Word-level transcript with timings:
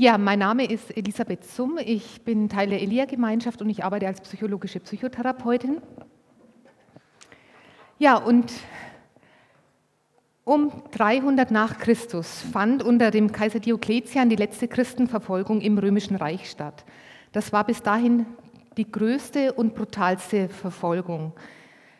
Ja, 0.00 0.16
mein 0.16 0.38
Name 0.38 0.64
ist 0.64 0.96
Elisabeth 0.96 1.42
Summ. 1.44 1.76
Ich 1.84 2.22
bin 2.22 2.48
Teil 2.48 2.68
der 2.68 2.80
Elia-Gemeinschaft 2.80 3.60
und 3.60 3.68
ich 3.68 3.82
arbeite 3.82 4.06
als 4.06 4.20
psychologische 4.20 4.78
Psychotherapeutin. 4.78 5.82
Ja, 7.98 8.16
und 8.16 8.52
um 10.44 10.70
300 10.92 11.50
nach 11.50 11.78
Christus 11.78 12.42
fand 12.52 12.84
unter 12.84 13.10
dem 13.10 13.32
Kaiser 13.32 13.58
Diokletian 13.58 14.30
die 14.30 14.36
letzte 14.36 14.68
Christenverfolgung 14.68 15.60
im 15.62 15.76
Römischen 15.78 16.14
Reich 16.14 16.48
statt. 16.48 16.84
Das 17.32 17.52
war 17.52 17.64
bis 17.64 17.82
dahin 17.82 18.24
die 18.76 18.88
größte 18.88 19.52
und 19.54 19.74
brutalste 19.74 20.48
Verfolgung. 20.48 21.32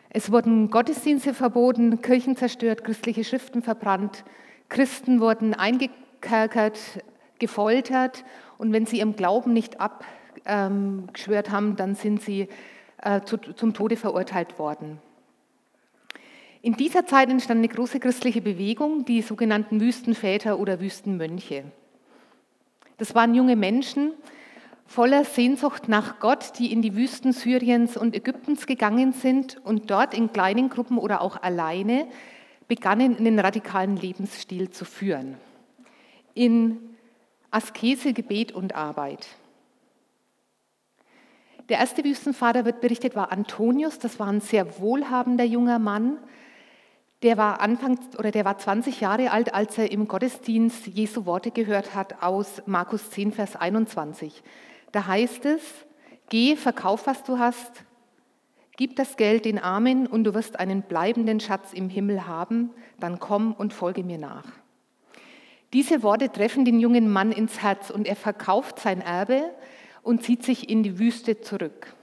Es 0.08 0.30
wurden 0.30 0.70
Gottesdienste 0.70 1.34
verboten, 1.34 2.00
Kirchen 2.00 2.36
zerstört, 2.36 2.84
christliche 2.84 3.24
Schriften 3.24 3.60
verbrannt, 3.60 4.24
Christen 4.68 5.18
wurden 5.18 5.52
eingekerkert, 5.52 6.78
gefoltert 7.38 8.24
und 8.58 8.72
wenn 8.72 8.86
sie 8.86 8.98
ihrem 8.98 9.16
Glauben 9.16 9.52
nicht 9.52 9.80
abgeschwört 9.80 11.50
haben, 11.50 11.76
dann 11.76 11.94
sind 11.94 12.22
sie 12.22 12.48
äh, 13.02 13.20
zum 13.22 13.74
Tode 13.74 13.96
verurteilt 13.96 14.58
worden. 14.58 14.98
In 16.60 16.74
dieser 16.74 17.06
Zeit 17.06 17.30
entstand 17.30 17.58
eine 17.58 17.68
große 17.68 18.00
christliche 18.00 18.42
Bewegung, 18.42 19.04
die 19.04 19.22
sogenannten 19.22 19.80
Wüstenväter 19.80 20.58
oder 20.58 20.80
Wüstenmönche. 20.80 21.64
Das 22.96 23.14
waren 23.14 23.34
junge 23.34 23.54
Menschen 23.54 24.12
voller 24.84 25.24
Sehnsucht 25.24 25.88
nach 25.88 26.18
Gott, 26.18 26.58
die 26.58 26.72
in 26.72 26.82
die 26.82 26.96
Wüsten 26.96 27.32
Syriens 27.32 27.96
und 27.96 28.16
Ägyptens 28.16 28.66
gegangen 28.66 29.12
sind 29.12 29.64
und 29.64 29.90
dort 29.90 30.14
in 30.14 30.32
kleinen 30.32 30.68
Gruppen 30.68 30.98
oder 30.98 31.20
auch 31.20 31.40
alleine 31.40 32.08
begannen, 32.66 33.16
einen 33.16 33.38
radikalen 33.38 33.96
Lebensstil 33.96 34.70
zu 34.70 34.84
führen. 34.84 35.36
In 36.34 36.87
Askese, 37.50 38.12
Gebet 38.12 38.52
und 38.52 38.74
Arbeit. 38.74 39.26
Der 41.68 41.78
erste 41.78 42.02
Wüstenvater 42.04 42.64
wird 42.64 42.80
berichtet, 42.80 43.14
war 43.14 43.30
Antonius. 43.30 43.98
Das 43.98 44.18
war 44.18 44.28
ein 44.28 44.40
sehr 44.40 44.78
wohlhabender 44.80 45.44
junger 45.44 45.78
Mann. 45.78 46.18
Der 47.22 47.36
war 47.36 47.60
Anfang 47.60 47.98
oder 48.16 48.30
der 48.30 48.44
war 48.44 48.58
20 48.58 49.00
Jahre 49.00 49.32
alt, 49.32 49.52
als 49.52 49.76
er 49.76 49.90
im 49.90 50.08
Gottesdienst 50.08 50.86
Jesu 50.86 51.26
Worte 51.26 51.50
gehört 51.50 51.94
hat 51.94 52.22
aus 52.22 52.62
Markus 52.66 53.10
10, 53.10 53.32
Vers 53.32 53.56
21. 53.56 54.42
Da 54.92 55.06
heißt 55.06 55.44
es: 55.44 55.62
Geh, 56.28 56.56
verkauf, 56.56 57.06
was 57.06 57.24
du 57.24 57.38
hast, 57.38 57.84
gib 58.76 58.96
das 58.96 59.16
Geld 59.16 59.44
den 59.44 59.58
Armen 59.58 60.06
und 60.06 60.24
du 60.24 60.32
wirst 60.32 60.58
einen 60.60 60.82
bleibenden 60.82 61.40
Schatz 61.40 61.72
im 61.72 61.88
Himmel 61.88 62.26
haben. 62.26 62.70
Dann 63.00 63.18
komm 63.18 63.52
und 63.52 63.74
folge 63.74 64.04
mir 64.04 64.18
nach. 64.18 64.44
Diese 65.72 66.02
Worte 66.02 66.32
treffen 66.32 66.64
den 66.64 66.80
jungen 66.80 67.10
Mann 67.10 67.30
ins 67.30 67.60
Herz 67.60 67.90
und 67.90 68.06
er 68.06 68.16
verkauft 68.16 68.78
sein 68.80 69.02
Erbe 69.02 69.50
und 70.02 70.22
zieht 70.22 70.42
sich 70.42 70.70
in 70.70 70.82
die 70.82 70.98
Wüste 70.98 71.40
zurück. 71.40 71.94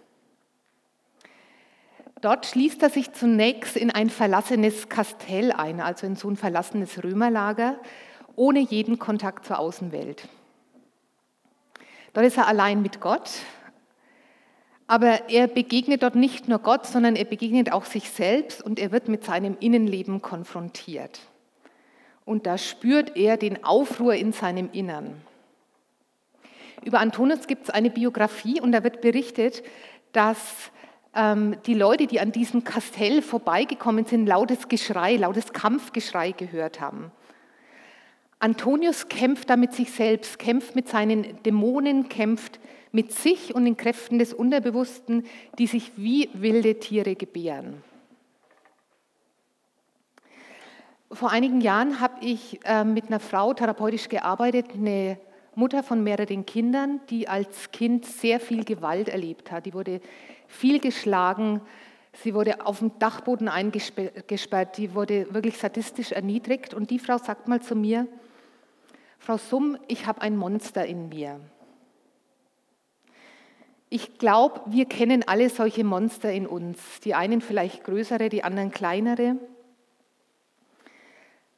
Dort 2.22 2.46
schließt 2.46 2.82
er 2.84 2.90
sich 2.90 3.12
zunächst 3.14 3.76
in 3.76 3.92
ein 3.92 4.10
verlassenes 4.10 4.90
Kastell 4.90 5.52
ein, 5.52 5.82
also 5.82 6.06
in 6.06 6.16
so 6.16 6.30
ein 6.30 6.38
verlassenes 6.38 7.04
Römerlager, 7.04 7.80
ohne 8.36 8.60
jeden 8.60 9.00
Kontakt 9.00 9.46
zur 9.46 9.60
Außenwelt. 9.60 10.28
Dort 12.14 12.26
ist 12.26 12.38
er 12.38 12.48
allein 12.48 12.82
mit 12.82 13.02
Gott, 13.02 13.30
aber 14.88 15.30
er 15.30 15.48
begegnet 15.48 16.04
dort 16.04 16.16
nicht 16.16 16.48
nur 16.48 16.60
Gott, 16.60 16.86
sondern 16.86 17.16
er 17.16 17.26
begegnet 17.26 17.72
auch 17.72 17.86
sich 17.86 18.12
selbst 18.12 18.62
und 18.62 18.80
er 18.80 18.92
wird 18.92 19.08
mit 19.08 19.24
seinem 19.24 19.58
Innenleben 19.60 20.22
konfrontiert 20.22 21.20
und 22.26 22.48
da 22.48 22.58
spürt 22.58 23.16
er 23.16 23.38
den 23.38 23.64
Aufruhr 23.64 24.16
in 24.16 24.34
seinem 24.34 24.70
Innern. 24.72 25.22
Über 26.84 27.00
Antonius 27.00 27.48
gibt 27.48 27.64
es 27.64 27.70
eine 27.70 27.90
Biografie 27.90 28.60
und 28.60 28.72
da 28.72 28.84
wird 28.84 29.02
berichtet, 29.02 29.64
dass 30.12 30.72
ähm, 31.16 31.58
die 31.66 31.74
Leute, 31.74 32.08
die 32.08 32.20
an 32.20 32.32
diesem 32.32 32.64
Kastell 32.64 33.22
vorbeigekommen 33.22 34.06
sind, 34.06 34.28
lautes 34.28 34.68
Geschrei, 34.68 35.16
lautes 35.16 35.54
Kampfgeschrei 35.54 36.32
gehört 36.32 36.82
haben. 36.82 37.12
Antonius 38.40 39.08
kämpft 39.08 39.50
da 39.50 39.56
mit 39.56 39.74
sich 39.74 39.92
selbst, 39.92 40.38
kämpft 40.38 40.76
mit 40.76 40.90
seinen 40.90 41.42
Dämonen, 41.44 42.10
kämpft 42.10 42.60
mit 42.92 43.12
sich 43.12 43.56
und 43.56 43.66
den 43.66 43.78
Kräften 43.78 44.20
des 44.20 44.34
Unterbewussten, 44.34 45.26
die 45.58 45.68
sich 45.68 45.94
wie 45.96 46.30
wilde 46.34 46.80
Tiere 46.80 47.16
gebären. 47.16 47.84
Vor 51.16 51.32
einigen 51.32 51.62
Jahren 51.62 52.02
habe 52.02 52.16
ich 52.20 52.60
äh, 52.66 52.84
mit 52.84 53.08
einer 53.08 53.22
Frau 53.22 53.54
therapeutisch 53.54 54.10
gearbeitet, 54.10 54.72
eine 54.74 55.18
Mutter 55.56 55.82
von 55.82 56.04
mehreren 56.04 56.46
Kindern, 56.46 57.00
die 57.10 57.30
als 57.30 57.72
Kind 57.72 58.06
sehr 58.06 58.42
viel 58.42 58.66
Gewalt 58.66 59.08
erlebt 59.08 59.50
hat. 59.50 59.66
Die 59.66 59.74
wurde 59.74 60.02
viel 60.50 60.82
geschlagen, 60.82 61.62
sie 62.22 62.34
wurde 62.34 62.66
auf 62.66 62.80
dem 62.80 63.00
Dachboden 63.00 63.48
eingesperrt, 63.48 64.78
die 64.78 64.94
wurde 64.94 65.34
wirklich 65.34 65.58
sadistisch 65.58 66.12
erniedrigt. 66.12 66.74
Und 66.74 66.90
die 66.90 67.00
Frau 67.00 67.18
sagt 67.18 67.48
mal 67.48 67.62
zu 67.62 67.76
mir, 67.76 68.08
Frau 69.18 69.38
Summ, 69.38 69.78
ich 69.88 70.08
habe 70.08 70.22
ein 70.22 70.36
Monster 70.36 70.86
in 70.86 71.08
mir. 71.08 71.40
Ich 73.90 74.18
glaube, 74.18 74.64
wir 74.66 74.86
kennen 74.86 75.24
alle 75.26 75.50
solche 75.50 75.86
Monster 75.86 76.30
in 76.34 76.46
uns. 76.46 77.00
Die 77.06 77.16
einen 77.16 77.40
vielleicht 77.40 77.86
größere, 77.86 78.28
die 78.28 78.44
anderen 78.44 78.72
kleinere 78.72 79.38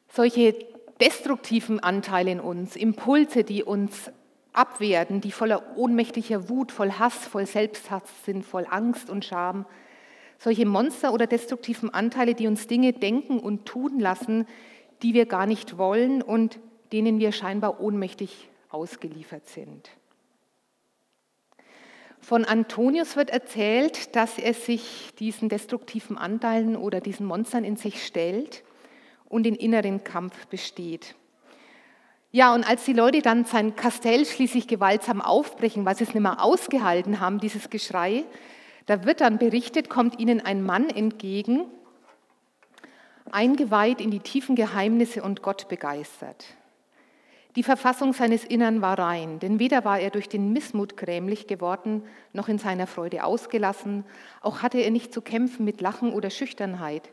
solche 0.08 0.56
destruktiven 1.00 1.80
Anteile 1.80 2.32
in 2.32 2.40
uns, 2.40 2.76
Impulse, 2.76 3.44
die 3.44 3.64
uns 3.64 4.12
abwerten, 4.54 5.22
die 5.22 5.32
voller 5.32 5.78
ohnmächtiger 5.78 6.50
Wut, 6.50 6.72
voll 6.72 6.92
Hass, 6.94 7.28
voll 7.28 7.46
Selbsthass 7.46 8.02
sind, 8.26 8.44
voll 8.44 8.66
Angst 8.70 9.10
und 9.10 9.24
Scham. 9.24 9.66
Solche 10.40 10.66
Monster 10.66 11.14
oder 11.14 11.28
destruktiven 11.28 11.94
Anteile, 11.94 12.34
die 12.34 12.48
uns 12.48 12.68
Dinge 12.68 12.94
denken 12.94 13.40
und 13.40 13.66
tun 13.66 14.00
lassen, 14.00 14.48
die 15.04 15.14
wir 15.14 15.26
gar 15.26 15.46
nicht 15.46 15.78
wollen 15.78 16.22
und 16.22 16.60
denen 16.92 17.20
wir 17.20 17.32
scheinbar 17.32 17.80
ohnmächtig 17.80 18.50
ausgeliefert 18.70 19.48
sind. 19.48 19.90
Von 22.20 22.46
Antonius 22.46 23.16
wird 23.16 23.30
erzählt, 23.30 24.16
dass 24.16 24.38
er 24.40 24.54
sich 24.54 25.12
diesen 25.20 25.50
destruktiven 25.50 26.18
Anteilen 26.18 26.76
oder 26.76 27.00
diesen 27.00 27.28
Monstern 27.28 27.64
in 27.64 27.78
sich 27.78 28.06
stellt 28.06 28.64
und 29.30 29.44
den 29.44 29.56
inneren 29.56 30.04
Kampf 30.04 30.48
besteht. 30.48 31.16
Ja, 32.32 32.54
und 32.54 32.64
als 32.68 32.86
die 32.86 32.94
Leute 32.94 33.22
dann 33.22 33.46
sein 33.46 33.76
Kastell 33.76 34.26
schließlich 34.26 34.68
gewaltsam 34.68 35.22
aufbrechen, 35.22 35.86
weil 35.86 35.96
sie 35.96 36.04
es 36.04 36.14
nicht 36.14 36.22
mehr 36.22 36.44
ausgehalten 36.44 37.20
haben, 37.20 37.40
dieses 37.40 37.70
Geschrei, 37.70 38.26
da 38.86 39.06
wird 39.06 39.22
dann 39.22 39.38
berichtet, 39.38 39.90
kommt 39.90 40.20
ihnen 40.20 40.42
ein 40.42 40.64
Mann 40.64 40.90
entgegen, 40.90 41.66
eingeweiht 43.32 44.02
in 44.02 44.12
die 44.12 44.20
tiefen 44.20 44.56
Geheimnisse 44.56 45.24
und 45.24 45.42
Gott 45.42 45.68
begeistert. 45.68 46.46
Die 47.56 47.64
Verfassung 47.64 48.14
seines 48.14 48.44
Innern 48.44 48.82
war 48.82 49.00
rein, 49.00 49.40
denn 49.40 49.58
weder 49.58 49.84
war 49.84 50.00
er 50.00 50.12
durch 50.12 50.30
den 50.30 50.54
Missmut 50.54 50.96
grämlich 50.96 51.48
geworden, 51.48 52.04
noch 52.32 52.50
in 52.50 52.60
seiner 52.60 52.86
Freude 52.86 53.24
ausgelassen, 53.24 54.06
auch 54.42 54.62
hatte 54.62 54.78
er 54.78 54.92
nicht 54.92 55.12
zu 55.12 55.22
kämpfen 55.22 55.66
mit 55.66 55.82
Lachen 55.82 56.14
oder 56.14 56.30
Schüchternheit. 56.30 57.10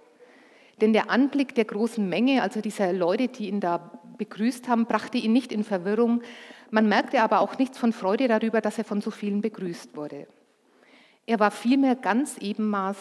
Denn 0.80 0.92
der 0.92 1.10
Anblick 1.10 1.54
der 1.54 1.64
großen 1.64 2.08
Menge, 2.08 2.42
also 2.42 2.60
dieser 2.60 2.92
Leute, 2.92 3.28
die 3.28 3.48
ihn 3.48 3.60
da 3.60 3.90
begrüßt 4.18 4.68
haben, 4.68 4.86
brachte 4.86 5.18
ihn 5.18 5.32
nicht 5.32 5.52
in 5.52 5.64
Verwirrung. 5.64 6.22
Man 6.70 6.88
merkte 6.88 7.22
aber 7.22 7.40
auch 7.40 7.58
nichts 7.58 7.78
von 7.78 7.92
Freude 7.92 8.28
darüber, 8.28 8.60
dass 8.60 8.78
er 8.78 8.84
von 8.84 9.00
so 9.00 9.10
vielen 9.10 9.40
begrüßt 9.40 9.96
wurde. 9.96 10.26
Er 11.26 11.40
war 11.40 11.50
vielmehr 11.50 11.96
ganz 11.96 12.38
Ebenmaß, 12.38 12.96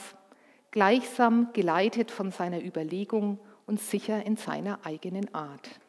gleichsam 0.72 1.50
geleitet 1.54 2.10
von 2.10 2.32
seiner 2.32 2.64
Überlegung 2.64 3.40
und 3.66 3.80
sicher 3.80 4.26
in 4.26 4.38
seiner 4.38 4.80
eigenen 4.86 5.34
Art. 5.34 5.80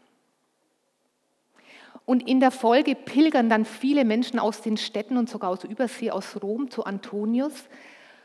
Und 2.07 2.29
in 2.29 2.41
der 2.41 2.51
Folge 2.51 2.95
pilgern 2.95 3.49
dann 3.49 3.65
viele 3.65 4.05
Menschen 4.05 4.39
aus 4.39 4.61
den 4.61 4.77
Städten 4.77 5.17
und 5.17 5.31
sogar 5.31 5.51
aus 5.51 5.65
Übersee, 5.65 6.11
aus 6.11 6.43
Rom 6.43 6.71
zu 6.71 6.85
Antonius 6.85 7.69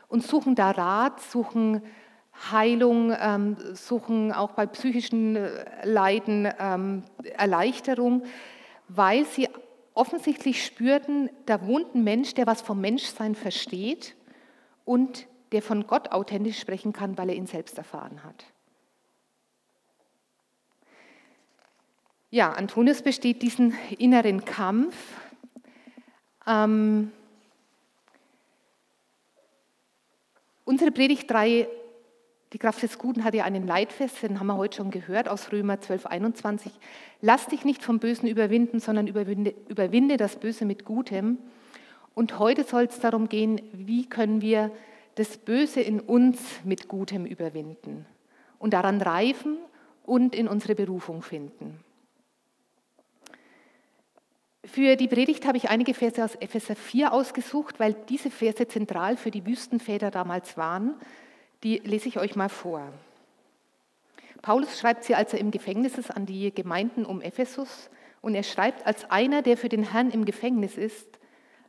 und 0.08 0.22
suchen 0.22 0.54
da 0.54 0.70
Rat, 0.70 1.20
suchen 1.20 1.82
Heilung, 2.50 3.12
ähm, 3.18 3.56
suchen 3.74 4.32
auch 4.32 4.52
bei 4.52 4.66
psychischen 4.66 5.36
äh, 5.36 5.86
Leiden 5.86 6.48
ähm, 6.58 7.04
Erleichterung, 7.36 8.22
weil 8.88 9.26
sie 9.26 9.48
offensichtlich 9.94 10.64
spürten, 10.64 11.28
da 11.46 11.66
wohnt 11.66 11.94
ein 11.94 12.04
Mensch, 12.04 12.34
der 12.34 12.46
was 12.46 12.62
vom 12.62 12.80
Menschsein 12.80 13.34
versteht 13.34 14.14
und 14.84 15.26
der 15.52 15.62
von 15.62 15.86
Gott 15.86 16.12
authentisch 16.12 16.58
sprechen 16.58 16.92
kann, 16.92 17.18
weil 17.18 17.28
er 17.28 17.36
ihn 17.36 17.46
selbst 17.46 17.76
erfahren 17.76 18.22
hat. 18.24 18.44
Ja, 22.30 22.52
Antonius 22.52 23.02
besteht 23.02 23.42
diesen 23.42 23.74
inneren 23.98 24.44
Kampf. 24.44 24.94
Ähm, 26.46 27.10
unsere 30.64 30.92
Predigtreihe 30.92 31.68
Die 32.52 32.58
Kraft 32.58 32.82
des 32.82 32.98
Guten 32.98 33.22
hat 33.22 33.34
ja 33.34 33.44
einen 33.44 33.64
Leitfest, 33.64 34.22
den 34.22 34.40
haben 34.40 34.48
wir 34.48 34.56
heute 34.56 34.78
schon 34.78 34.90
gehört 34.90 35.28
aus 35.28 35.52
Römer 35.52 35.80
12, 35.80 36.06
21. 36.06 36.72
Lass 37.20 37.46
dich 37.46 37.64
nicht 37.64 37.84
vom 37.84 38.00
Bösen 38.00 38.28
überwinden, 38.28 38.80
sondern 38.80 39.06
überwinde, 39.06 39.54
überwinde 39.68 40.16
das 40.16 40.34
Böse 40.34 40.64
mit 40.64 40.84
Gutem. 40.84 41.38
Und 42.14 42.40
heute 42.40 42.64
soll 42.64 42.84
es 42.84 42.98
darum 42.98 43.28
gehen, 43.28 43.60
wie 43.72 44.06
können 44.06 44.42
wir 44.42 44.72
das 45.14 45.38
Böse 45.38 45.80
in 45.80 46.00
uns 46.00 46.40
mit 46.64 46.88
Gutem 46.88 47.24
überwinden 47.24 48.04
und 48.58 48.74
daran 48.74 49.00
reifen 49.00 49.56
und 50.04 50.34
in 50.34 50.48
unsere 50.48 50.74
Berufung 50.74 51.22
finden. 51.22 51.78
Für 54.64 54.96
die 54.96 55.08
Predigt 55.08 55.46
habe 55.46 55.56
ich 55.56 55.70
einige 55.70 55.94
Verse 55.94 56.24
aus 56.24 56.34
Epheser 56.34 56.74
4 56.74 57.12
ausgesucht, 57.12 57.78
weil 57.78 57.94
diese 58.08 58.30
Verse 58.30 58.66
zentral 58.66 59.16
für 59.16 59.30
die 59.30 59.46
Wüstenväter 59.46 60.10
damals 60.10 60.56
waren. 60.56 60.94
Die 61.62 61.78
lese 61.78 62.08
ich 62.08 62.18
euch 62.18 62.36
mal 62.36 62.48
vor. 62.48 62.92
Paulus 64.42 64.78
schreibt 64.78 65.04
sie, 65.04 65.14
als 65.14 65.32
er 65.32 65.40
im 65.40 65.50
Gefängnis 65.50 65.98
ist, 65.98 66.10
an 66.10 66.24
die 66.24 66.54
Gemeinden 66.54 67.04
um 67.04 67.20
Ephesus. 67.20 67.90
Und 68.22 68.34
er 68.34 68.42
schreibt, 68.42 68.86
als 68.86 69.10
einer, 69.10 69.42
der 69.42 69.56
für 69.56 69.68
den 69.68 69.82
Herrn 69.82 70.10
im 70.10 70.24
Gefängnis 70.24 70.78
ist, 70.78 71.18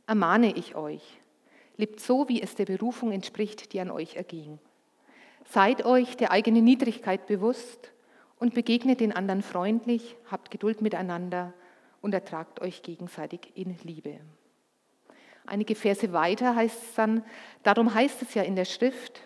ermahne 0.08 0.56
ich 0.56 0.76
euch. 0.76 1.20
Lebt 1.78 2.00
so, 2.00 2.30
wie 2.30 2.42
es 2.42 2.56
der 2.56 2.66
Berufung 2.66 3.12
entspricht, 3.12 3.74
die 3.74 3.80
an 3.80 3.92
euch 3.92 4.16
erging. 4.16 4.60
Seid 5.50 5.86
euch 5.86 6.16
der 6.16 6.32
eigenen 6.32 6.64
Niedrigkeit 6.64 7.28
bewusst 7.28 7.92
und 8.40 8.54
begegnet 8.54 9.00
den 9.00 9.12
anderen 9.12 9.42
freundlich, 9.42 10.16
habt 10.30 10.52
Geduld 10.52 10.82
miteinander 10.82 11.54
und 12.02 12.14
ertragt 12.14 12.62
euch 12.62 12.84
gegenseitig 12.84 13.52
in 13.56 13.78
Liebe. 13.84 14.20
Einige 15.46 15.76
Verse 15.76 16.14
weiter 16.14 16.56
heißt 16.56 16.82
es 16.82 16.96
dann, 16.96 17.24
darum 17.64 17.94
heißt 17.94 18.22
es 18.22 18.34
ja 18.34 18.44
in 18.44 18.56
der 18.56 18.66
Schrift, 18.66 19.22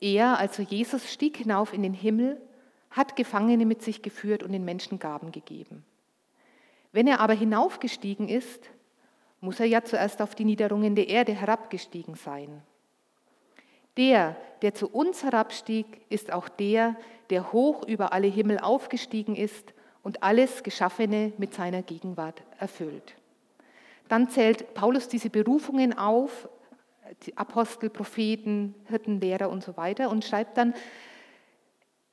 er, 0.00 0.38
also 0.38 0.62
Jesus, 0.62 1.12
stieg 1.12 1.36
hinauf 1.36 1.72
in 1.72 1.82
den 1.82 1.94
Himmel, 1.94 2.40
hat 2.90 3.16
Gefangene 3.16 3.66
mit 3.66 3.82
sich 3.82 4.02
geführt 4.02 4.42
und 4.42 4.52
den 4.52 4.64
Menschen 4.64 4.98
Gaben 4.98 5.32
gegeben. 5.32 5.84
Wenn 6.92 7.06
er 7.06 7.20
aber 7.20 7.34
hinaufgestiegen 7.34 8.28
ist, 8.28 8.70
muss 9.40 9.60
er 9.60 9.66
ja 9.66 9.84
zuerst 9.84 10.20
auf 10.20 10.34
die 10.34 10.44
Niederungen 10.44 10.94
der 10.94 11.08
Erde 11.08 11.32
herabgestiegen 11.32 12.14
sein. 12.14 12.62
Der, 13.96 14.36
der 14.62 14.74
zu 14.74 14.88
uns 14.88 15.22
herabstieg, 15.22 15.86
ist 16.08 16.32
auch 16.32 16.48
der, 16.48 16.96
der 17.30 17.52
hoch 17.52 17.86
über 17.86 18.12
alle 18.12 18.26
Himmel 18.26 18.58
aufgestiegen 18.58 19.36
ist 19.36 19.72
und 20.02 20.22
alles 20.22 20.62
Geschaffene 20.62 21.32
mit 21.38 21.54
seiner 21.54 21.82
Gegenwart 21.82 22.42
erfüllt. 22.58 23.14
Dann 24.08 24.28
zählt 24.28 24.74
Paulus 24.74 25.08
diese 25.08 25.30
Berufungen 25.30 25.96
auf, 25.96 26.48
die 27.22 27.36
Apostel, 27.36 27.90
Propheten, 27.90 28.74
Hirten, 28.88 29.20
Lehrer 29.20 29.50
und 29.50 29.62
so 29.62 29.76
weiter 29.76 30.10
und 30.10 30.24
schreibt 30.24 30.56
dann, 30.56 30.74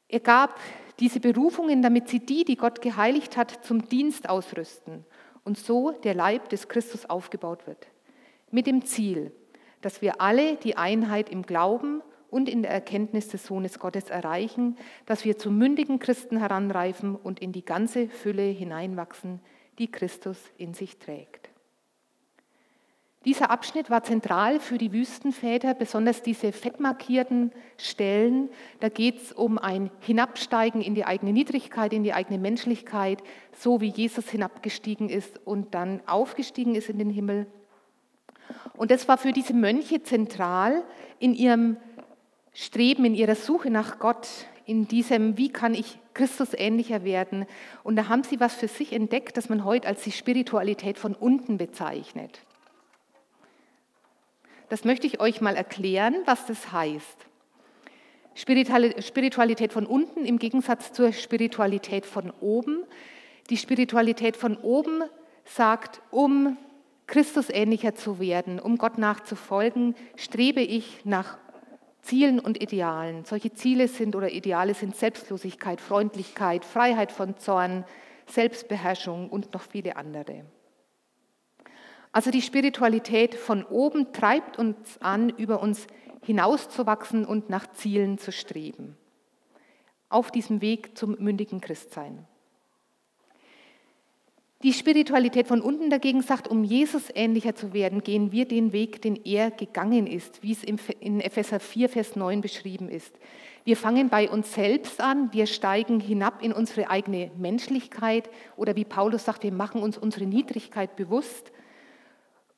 er 0.10 0.20
gab 0.20 0.60
diese 1.00 1.20
Berufungen, 1.20 1.82
damit 1.82 2.08
sie 2.08 2.20
die, 2.20 2.46
die 2.46 2.56
Gott 2.56 2.82
geheiligt 2.82 3.38
hat, 3.38 3.66
zum 3.66 3.88
Dienst 3.90 4.30
ausrüsten 4.30 5.06
und 5.44 5.58
so 5.58 5.92
der 5.92 6.16
Leib 6.16 6.50
des 6.50 6.68
Christus 6.68 7.06
aufgebaut 7.06 7.68
wird. 7.68 7.88
Mit 8.52 8.68
dem 8.68 8.86
Ziel, 8.86 9.32
dass 9.82 10.02
wir 10.02 10.22
alle 10.22 10.56
die 10.56 10.78
Einheit 10.78 11.30
im 11.30 11.44
Glauben 11.44 12.02
und 12.30 12.50
in 12.50 12.62
der 12.62 12.72
Erkenntnis 12.72 13.30
des 13.30 13.46
Sohnes 13.46 13.80
Gottes 13.80 14.10
erreichen, 14.10 14.78
dass 15.06 15.26
wir 15.26 15.38
zu 15.38 15.52
mündigen 15.52 16.00
Christen 16.00 16.38
heranreifen 16.38 17.16
und 17.16 17.40
in 17.40 17.52
die 17.52 17.64
ganze 17.64 18.10
Fülle 18.10 18.44
hineinwachsen, 18.44 19.40
die 19.80 19.92
Christus 19.92 20.38
in 20.58 20.74
sich 20.74 20.98
trägt. 20.98 21.47
Dieser 23.26 23.50
Abschnitt 23.50 23.90
war 23.90 24.04
zentral 24.04 24.60
für 24.60 24.78
die 24.78 24.94
Wüstenväter, 24.94 25.74
besonders 25.74 26.22
diese 26.22 26.52
fettmarkierten 26.52 27.52
Stellen. 27.78 28.50
Da 28.80 28.90
geht 28.90 29.22
es 29.22 29.32
um 29.34 29.58
ein 29.58 29.90
Hinabsteigen 30.00 30.82
in 30.82 30.96
die 30.96 31.04
eigene 31.04 31.34
Niedrigkeit, 31.34 31.94
in 31.94 32.04
die 32.04 32.14
eigene 32.14 32.40
Menschlichkeit, 32.40 33.22
so 33.52 33.82
wie 33.82 33.90
Jesus 33.90 34.30
hinabgestiegen 34.30 35.10
ist 35.10 35.46
und 35.46 35.74
dann 35.74 36.02
aufgestiegen 36.06 36.76
ist 36.76 36.90
in 36.90 37.00
den 37.00 37.10
Himmel. 37.10 37.48
Und 38.78 38.92
das 38.92 39.08
war 39.08 39.18
für 39.18 39.34
diese 39.34 39.54
Mönche 39.54 40.04
zentral 40.04 40.84
in 41.20 41.34
ihrem 41.34 41.78
Streben, 42.54 43.04
in 43.04 43.16
ihrer 43.16 43.36
Suche 43.36 43.70
nach 43.70 44.00
Gott, 44.00 44.28
in 44.66 44.88
diesem, 44.88 45.38
wie 45.38 45.50
kann 45.50 45.74
ich 45.74 46.00
Christus 46.14 46.54
ähnlicher 46.54 47.04
werden. 47.04 47.46
Und 47.84 47.96
da 47.96 48.10
haben 48.10 48.24
sie 48.24 48.40
was 48.40 48.54
für 48.54 48.68
sich 48.68 48.94
entdeckt, 48.94 49.38
das 49.38 49.50
man 49.50 49.66
heute 49.66 49.88
als 49.88 50.04
die 50.04 50.12
Spiritualität 50.12 50.98
von 50.98 51.14
unten 51.14 51.58
bezeichnet. 51.58 52.42
Das 54.70 54.84
möchte 54.84 55.08
ich 55.08 55.20
euch 55.20 55.42
mal 55.42 55.56
erklären, 55.56 56.16
was 56.26 56.46
das 56.46 56.72
heißt. 56.72 57.26
Spiritualität 58.36 59.74
von 59.74 59.86
unten 59.86 60.26
im 60.26 60.38
Gegensatz 60.38 60.92
zur 60.94 61.12
Spiritualität 61.12 62.06
von 62.06 62.32
oben. 62.40 62.84
Die 63.50 63.58
Spiritualität 63.58 64.38
von 64.38 64.58
oben 64.58 65.04
sagt, 65.46 66.02
um 66.12 66.58
Christus 67.08 67.50
ähnlicher 67.50 67.96
zu 67.96 68.20
werden, 68.20 68.60
um 68.60 68.78
Gott 68.78 68.98
nachzufolgen, 68.98 69.96
strebe 70.18 70.62
ich 70.62 71.06
nach 71.06 71.38
Zielen 72.02 72.40
und 72.40 72.62
Idealen. 72.62 73.26
Solche 73.26 73.54
Ziele 73.54 73.88
sind 73.88 74.16
oder 74.16 74.32
Ideale 74.32 74.74
sind 74.74 74.96
Selbstlosigkeit, 74.96 75.82
Freundlichkeit, 75.82 76.64
Freiheit 76.64 77.12
von 77.12 77.38
Zorn, 77.38 77.86
Selbstbeherrschung 78.28 79.30
und 79.30 79.54
noch 79.54 79.62
viele 79.62 79.96
andere. 79.96 80.46
Also 82.18 82.32
die 82.32 82.42
Spiritualität 82.42 83.36
von 83.36 83.64
oben 83.64 84.12
treibt 84.12 84.58
uns 84.58 84.76
an, 85.02 85.30
über 85.30 85.62
uns 85.62 85.86
hinauszuwachsen 86.26 87.26
und 87.26 87.52
nach 87.52 87.72
Zielen 87.74 88.18
zu 88.18 88.32
streben. 88.32 88.98
Auf 90.10 90.32
diesem 90.32 90.62
Weg 90.62 90.98
zum 90.98 91.16
mündigen 91.20 91.62
Christsein. 91.62 92.26
Die 94.64 94.74
Spiritualität 94.74 95.48
von 95.48 95.62
unten 95.62 95.92
dagegen 95.92 96.24
sagt, 96.24 96.48
um 96.48 96.64
Jesus 96.64 97.04
ähnlicher 97.14 97.54
zu 97.54 97.72
werden, 97.72 98.02
gehen 98.02 98.32
wir 98.32 98.48
den 98.48 98.74
Weg, 98.74 99.00
den 99.04 99.16
er 99.24 99.52
gegangen 99.52 100.08
ist, 100.08 100.42
wie 100.42 100.54
es 100.54 100.64
in 100.64 101.20
Epheser 101.20 101.60
4, 101.60 101.88
Vers 101.88 102.16
9 102.16 102.42
beschrieben 102.42 102.90
ist. 102.90 103.14
Wir 103.64 103.78
fangen 103.78 104.10
bei 104.10 104.28
uns 104.28 104.56
selbst 104.56 105.02
an, 105.02 105.32
wir 105.34 105.46
steigen 105.46 106.00
hinab 106.00 106.42
in 106.42 106.52
unsere 106.52 106.90
eigene 106.90 107.30
Menschlichkeit 107.38 108.28
oder 108.56 108.76
wie 108.76 108.86
Paulus 108.86 109.26
sagt, 109.26 109.44
wir 109.44 109.52
machen 109.52 109.84
uns 109.84 110.00
unsere 110.00 110.26
Niedrigkeit 110.26 110.96
bewusst 110.96 111.52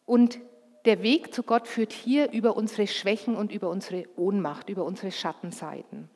und 0.10 0.40
der 0.86 1.04
Weg 1.04 1.34
zu 1.36 1.44
Gott 1.44 1.68
führt 1.68 1.94
hier 1.94 2.32
über 2.32 2.58
unsere 2.58 2.88
Schwächen 2.88 3.36
und 3.36 3.52
über 3.52 3.70
unsere 3.70 4.06
Ohnmacht, 4.16 4.70
über 4.70 4.84
unsere 4.84 5.12
Schattenseiten. 5.12 6.10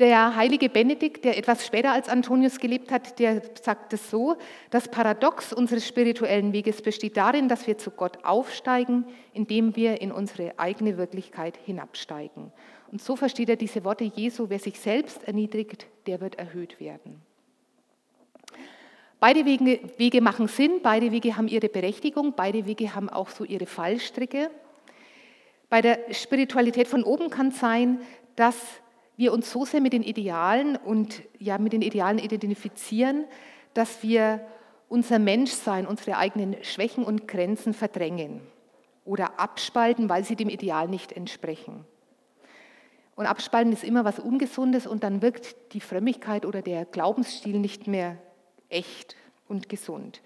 Der 0.00 0.34
heilige 0.34 0.68
Benedikt, 0.68 1.24
der 1.24 1.38
etwas 1.38 1.64
später 1.64 1.92
als 1.92 2.08
Antonius 2.08 2.58
gelebt 2.58 2.90
hat, 2.90 3.20
der 3.20 3.42
sagt 3.62 3.92
es 3.92 4.10
so, 4.10 4.34
das 4.70 4.88
Paradox 4.88 5.52
unseres 5.52 5.86
spirituellen 5.86 6.52
Weges 6.52 6.82
besteht 6.82 7.16
darin, 7.16 7.48
dass 7.48 7.68
wir 7.68 7.78
zu 7.78 7.92
Gott 7.92 8.24
aufsteigen, 8.24 9.04
indem 9.32 9.76
wir 9.76 10.00
in 10.00 10.10
unsere 10.10 10.58
eigene 10.58 10.98
Wirklichkeit 10.98 11.56
hinabsteigen. 11.64 12.50
Und 12.90 13.02
so 13.02 13.14
versteht 13.14 13.50
er 13.50 13.56
diese 13.56 13.84
Worte 13.84 14.02
Jesu, 14.02 14.46
wer 14.48 14.58
sich 14.58 14.80
selbst 14.80 15.22
erniedrigt, 15.22 15.86
der 16.08 16.20
wird 16.20 16.40
erhöht 16.40 16.80
werden. 16.80 17.22
Beide 19.26 19.46
Wege, 19.46 20.20
machen 20.20 20.48
Sinn, 20.48 20.80
beide 20.82 21.10
Wege 21.10 21.34
haben 21.38 21.48
ihre 21.48 21.70
Berechtigung, 21.70 22.34
beide 22.36 22.66
Wege 22.66 22.94
haben 22.94 23.08
auch 23.08 23.30
so 23.30 23.44
ihre 23.44 23.64
Fallstricke. 23.64 24.50
Bei 25.70 25.80
der 25.80 25.98
Spiritualität 26.12 26.88
von 26.88 27.02
oben 27.02 27.30
kann 27.30 27.48
es 27.48 27.58
sein, 27.58 28.02
dass 28.36 28.54
wir 29.16 29.32
uns 29.32 29.50
so 29.50 29.64
sehr 29.64 29.80
mit 29.80 29.94
den 29.94 30.02
Idealen 30.02 30.76
und 30.76 31.22
ja 31.38 31.56
mit 31.56 31.72
den 31.72 31.80
Idealen 31.80 32.18
identifizieren, 32.18 33.24
dass 33.72 34.02
wir 34.02 34.46
unser 34.90 35.18
Menschsein, 35.18 35.86
unsere 35.86 36.18
eigenen 36.18 36.62
Schwächen 36.62 37.02
und 37.02 37.26
Grenzen 37.26 37.72
verdrängen 37.72 38.42
oder 39.06 39.40
abspalten, 39.40 40.10
weil 40.10 40.24
sie 40.24 40.36
dem 40.36 40.50
Ideal 40.50 40.86
nicht 40.86 41.12
entsprechen. 41.12 41.86
Und 43.16 43.24
abspalten 43.24 43.72
ist 43.72 43.84
immer 43.84 44.04
was 44.04 44.18
Ungesundes 44.18 44.86
und 44.86 45.02
dann 45.02 45.22
wirkt 45.22 45.72
die 45.72 45.80
Frömmigkeit 45.80 46.44
oder 46.44 46.60
der 46.60 46.84
Glaubensstil 46.84 47.58
nicht 47.58 47.86
mehr 47.86 48.18
echt 48.74 49.16
und 49.48 49.68
gesund. 49.68 50.20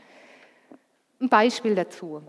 Ein 1.21 1.29
Beispiel 1.29 1.75
dazu. 1.75 2.23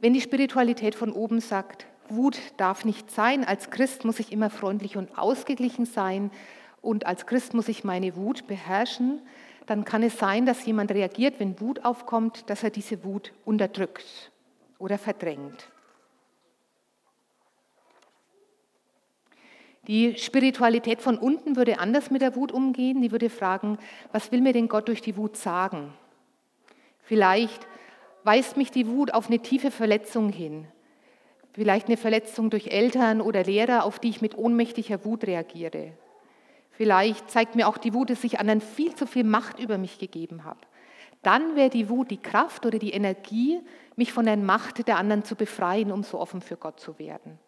Wenn 0.00 0.14
die 0.14 0.20
Spiritualität 0.20 0.94
von 0.94 1.12
oben 1.12 1.40
sagt, 1.40 1.86
Wut 2.08 2.38
darf 2.56 2.84
nicht 2.84 3.10
sein, 3.10 3.44
als 3.44 3.70
Christ 3.70 4.04
muss 4.04 4.18
ich 4.18 4.32
immer 4.32 4.50
freundlich 4.50 4.96
und 4.96 5.16
ausgeglichen 5.16 5.84
sein 5.84 6.30
und 6.80 7.06
als 7.06 7.26
Christ 7.26 7.54
muss 7.54 7.68
ich 7.68 7.84
meine 7.84 8.16
Wut 8.16 8.46
beherrschen, 8.46 9.20
dann 9.66 9.84
kann 9.84 10.02
es 10.02 10.18
sein, 10.18 10.46
dass 10.46 10.66
jemand 10.66 10.90
reagiert, 10.90 11.38
wenn 11.38 11.60
Wut 11.60 11.84
aufkommt, 11.84 12.48
dass 12.50 12.64
er 12.64 12.70
diese 12.70 13.04
Wut 13.04 13.32
unterdrückt 13.44 14.32
oder 14.78 14.98
verdrängt. 14.98 15.69
Die 19.86 20.16
Spiritualität 20.18 21.00
von 21.00 21.16
unten 21.16 21.56
würde 21.56 21.78
anders 21.78 22.10
mit 22.10 22.22
der 22.22 22.36
Wut 22.36 22.52
umgehen. 22.52 23.00
Die 23.00 23.12
würde 23.12 23.30
fragen, 23.30 23.78
was 24.12 24.30
will 24.30 24.40
mir 24.40 24.52
denn 24.52 24.68
Gott 24.68 24.88
durch 24.88 25.00
die 25.00 25.16
Wut 25.16 25.36
sagen? 25.36 25.92
Vielleicht 27.02 27.66
weist 28.24 28.56
mich 28.56 28.70
die 28.70 28.86
Wut 28.86 29.14
auf 29.14 29.28
eine 29.28 29.40
tiefe 29.40 29.70
Verletzung 29.70 30.28
hin. 30.28 30.66
Vielleicht 31.52 31.88
eine 31.88 31.96
Verletzung 31.96 32.50
durch 32.50 32.68
Eltern 32.68 33.20
oder 33.20 33.42
Lehrer, 33.42 33.84
auf 33.84 33.98
die 33.98 34.10
ich 34.10 34.20
mit 34.20 34.36
ohnmächtiger 34.36 35.04
Wut 35.04 35.24
reagiere. 35.24 35.92
Vielleicht 36.70 37.30
zeigt 37.30 37.56
mir 37.56 37.66
auch 37.66 37.78
die 37.78 37.92
Wut, 37.92 38.10
dass 38.10 38.22
ich 38.22 38.38
anderen 38.38 38.60
viel 38.60 38.94
zu 38.94 39.06
viel 39.06 39.24
Macht 39.24 39.58
über 39.58 39.76
mich 39.76 39.98
gegeben 39.98 40.44
habe. 40.44 40.60
Dann 41.22 41.56
wäre 41.56 41.68
die 41.68 41.88
Wut 41.88 42.10
die 42.10 42.22
Kraft 42.22 42.64
oder 42.64 42.78
die 42.78 42.92
Energie, 42.92 43.60
mich 43.96 44.12
von 44.12 44.24
der 44.24 44.36
Macht 44.36 44.86
der 44.86 44.96
anderen 44.96 45.24
zu 45.24 45.34
befreien, 45.34 45.92
um 45.92 46.02
so 46.02 46.18
offen 46.18 46.40
für 46.40 46.56
Gott 46.56 46.80
zu 46.80 46.98
werden. 46.98 47.38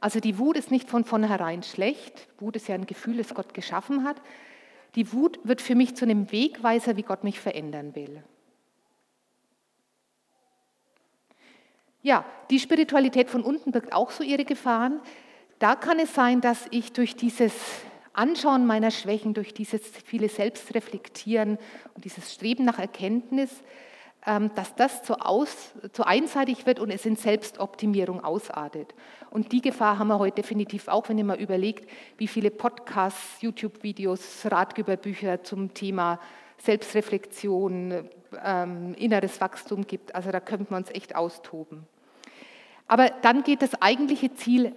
Also 0.00 0.20
die 0.20 0.38
Wut 0.38 0.56
ist 0.56 0.70
nicht 0.70 0.88
von 0.88 1.04
vornherein 1.04 1.62
schlecht. 1.62 2.28
Wut 2.38 2.56
ist 2.56 2.68
ja 2.68 2.74
ein 2.74 2.86
Gefühl, 2.86 3.16
das 3.16 3.34
Gott 3.34 3.54
geschaffen 3.54 4.04
hat. 4.04 4.20
Die 4.94 5.12
Wut 5.12 5.38
wird 5.44 5.60
für 5.60 5.74
mich 5.74 5.96
zu 5.96 6.04
einem 6.04 6.30
Wegweiser, 6.30 6.96
wie 6.96 7.02
Gott 7.02 7.24
mich 7.24 7.40
verändern 7.40 7.94
will. 7.94 8.22
Ja, 12.02 12.24
die 12.50 12.60
Spiritualität 12.60 13.28
von 13.28 13.42
unten 13.42 13.72
birgt 13.72 13.92
auch 13.92 14.10
so 14.10 14.22
ihre 14.22 14.44
Gefahren. 14.44 15.00
Da 15.58 15.74
kann 15.74 15.98
es 15.98 16.14
sein, 16.14 16.40
dass 16.40 16.66
ich 16.70 16.92
durch 16.92 17.16
dieses 17.16 17.52
Anschauen 18.12 18.66
meiner 18.66 18.92
Schwächen, 18.92 19.34
durch 19.34 19.52
dieses 19.52 19.82
viele 20.04 20.28
Selbstreflektieren 20.28 21.58
und 21.94 22.04
dieses 22.04 22.32
Streben 22.32 22.64
nach 22.64 22.78
Erkenntnis, 22.78 23.50
dass 24.24 24.74
das 24.74 25.02
zu, 25.04 25.14
aus, 25.20 25.72
zu 25.92 26.04
einseitig 26.04 26.66
wird 26.66 26.80
und 26.80 26.90
es 26.90 27.06
in 27.06 27.16
Selbstoptimierung 27.16 28.22
ausartet. 28.22 28.94
Und 29.30 29.52
die 29.52 29.62
Gefahr 29.62 29.98
haben 29.98 30.08
wir 30.08 30.18
heute 30.18 30.36
definitiv 30.36 30.88
auch, 30.88 31.08
wenn 31.08 31.18
ihr 31.18 31.24
mal 31.24 31.40
überlegt, 31.40 31.88
wie 32.18 32.26
viele 32.26 32.50
Podcasts, 32.50 33.40
YouTube-Videos, 33.40 34.44
Ratgeberbücher 34.44 35.44
zum 35.44 35.72
Thema 35.72 36.18
Selbstreflexion, 36.58 38.08
ähm, 38.44 38.94
inneres 38.94 39.40
Wachstum 39.40 39.86
gibt. 39.86 40.14
Also 40.14 40.30
da 40.30 40.40
könnten 40.40 40.70
wir 40.70 40.76
uns 40.76 40.90
echt 40.90 41.14
austoben. 41.14 41.86
Aber 42.86 43.10
dann 43.22 43.42
geht 43.42 43.62
das 43.62 43.80
eigentliche 43.80 44.34
Ziel 44.34 44.74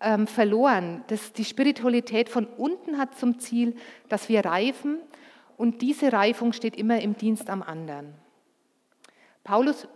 ähm, 0.00 0.26
verloren. 0.26 1.04
Das, 1.06 1.32
die 1.32 1.44
Spiritualität 1.44 2.28
von 2.28 2.46
unten 2.46 2.98
hat 2.98 3.16
zum 3.18 3.38
Ziel, 3.38 3.76
dass 4.08 4.28
wir 4.28 4.44
reifen 4.44 4.98
und 5.56 5.80
diese 5.80 6.12
Reifung 6.12 6.52
steht 6.52 6.76
immer 6.76 7.00
im 7.00 7.16
Dienst 7.16 7.48
am 7.48 7.62
anderen. 7.62 8.14
Paulus 9.46 9.86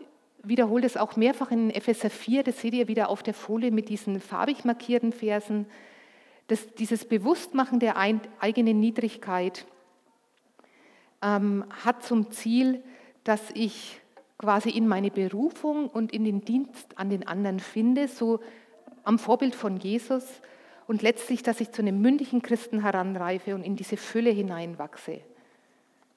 wiederholt 0.45 0.85
es 0.85 0.97
auch 0.97 1.16
mehrfach 1.16 1.50
in 1.50 1.71
Epheser 1.71 2.09
4, 2.09 2.45
das 2.45 2.61
seht 2.61 2.73
ihr 2.73 2.87
wieder 2.87 3.09
auf 3.09 3.25
der 3.25 3.35
Folie 3.35 3.73
mit 3.73 3.88
diesen 3.88 4.21
farbig 4.21 4.64
markierten 4.64 5.12
Versen. 5.12 5.66
Das, 6.47 6.73
dieses 6.75 7.04
Bewusstmachen 7.04 7.80
der 7.80 7.97
eigenen 7.97 8.78
Niedrigkeit 8.78 9.66
ähm, 11.21 11.64
hat 11.85 12.04
zum 12.04 12.30
Ziel, 12.30 12.80
dass 13.25 13.50
ich 13.54 14.00
quasi 14.38 14.71
in 14.71 14.87
meine 14.87 15.11
Berufung 15.11 15.88
und 15.88 16.12
in 16.12 16.25
den 16.25 16.45
Dienst 16.45 16.97
an 16.97 17.11
den 17.11 17.26
anderen 17.26 17.59
finde, 17.59 18.07
so 18.07 18.38
am 19.02 19.19
Vorbild 19.19 19.57
von 19.57 19.78
Jesus 19.78 20.25
und 20.87 21.02
letztlich, 21.02 21.42
dass 21.42 21.61
ich 21.61 21.73
zu 21.73 21.83
einem 21.83 22.00
mündigen 22.00 22.40
Christen 22.40 22.83
heranreife 22.83 23.57
und 23.57 23.64
in 23.64 23.75
diese 23.75 23.97
Fülle 23.97 24.30
hineinwachse, 24.30 25.21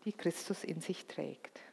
die 0.05 0.13
Christus 0.13 0.63
in 0.63 0.81
sich 0.81 1.07
trägt. 1.07 1.72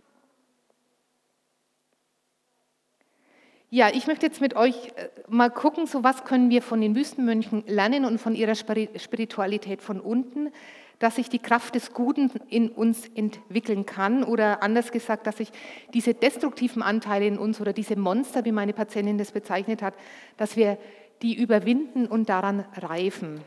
Ja, 3.72 3.88
ich 3.94 4.08
möchte 4.08 4.26
jetzt 4.26 4.40
mit 4.40 4.56
euch 4.56 4.88
äh, 4.96 5.08
mal 5.28 5.48
gucken, 5.48 5.86
so 5.86 6.02
was 6.02 6.24
können 6.24 6.50
wir 6.50 6.60
von 6.60 6.80
den 6.80 6.96
Wüstenmönchen 6.96 7.62
lernen 7.68 8.04
und 8.04 8.20
von 8.20 8.34
ihrer 8.34 8.56
Spiritualität 8.56 9.80
von 9.80 10.00
unten, 10.00 10.50
dass 10.98 11.14
sich 11.14 11.28
die 11.28 11.38
Kraft 11.38 11.76
des 11.76 11.94
Guten 11.94 12.32
in 12.48 12.68
uns 12.68 13.06
entwickeln 13.14 13.86
kann 13.86 14.24
oder 14.24 14.64
anders 14.64 14.90
gesagt, 14.90 15.28
dass 15.28 15.36
sich 15.36 15.52
diese 15.94 16.14
destruktiven 16.14 16.82
Anteile 16.82 17.28
in 17.28 17.38
uns 17.38 17.60
oder 17.60 17.72
diese 17.72 17.94
Monster, 17.94 18.44
wie 18.44 18.50
meine 18.50 18.72
Patientin 18.72 19.18
das 19.18 19.30
bezeichnet 19.30 19.82
hat, 19.82 19.94
dass 20.36 20.56
wir 20.56 20.76
die 21.22 21.40
überwinden 21.40 22.06
und 22.06 22.28
daran 22.28 22.64
reifen. 22.76 23.40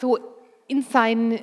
So 0.00 0.18
in 0.66 0.82
seinen 0.82 1.38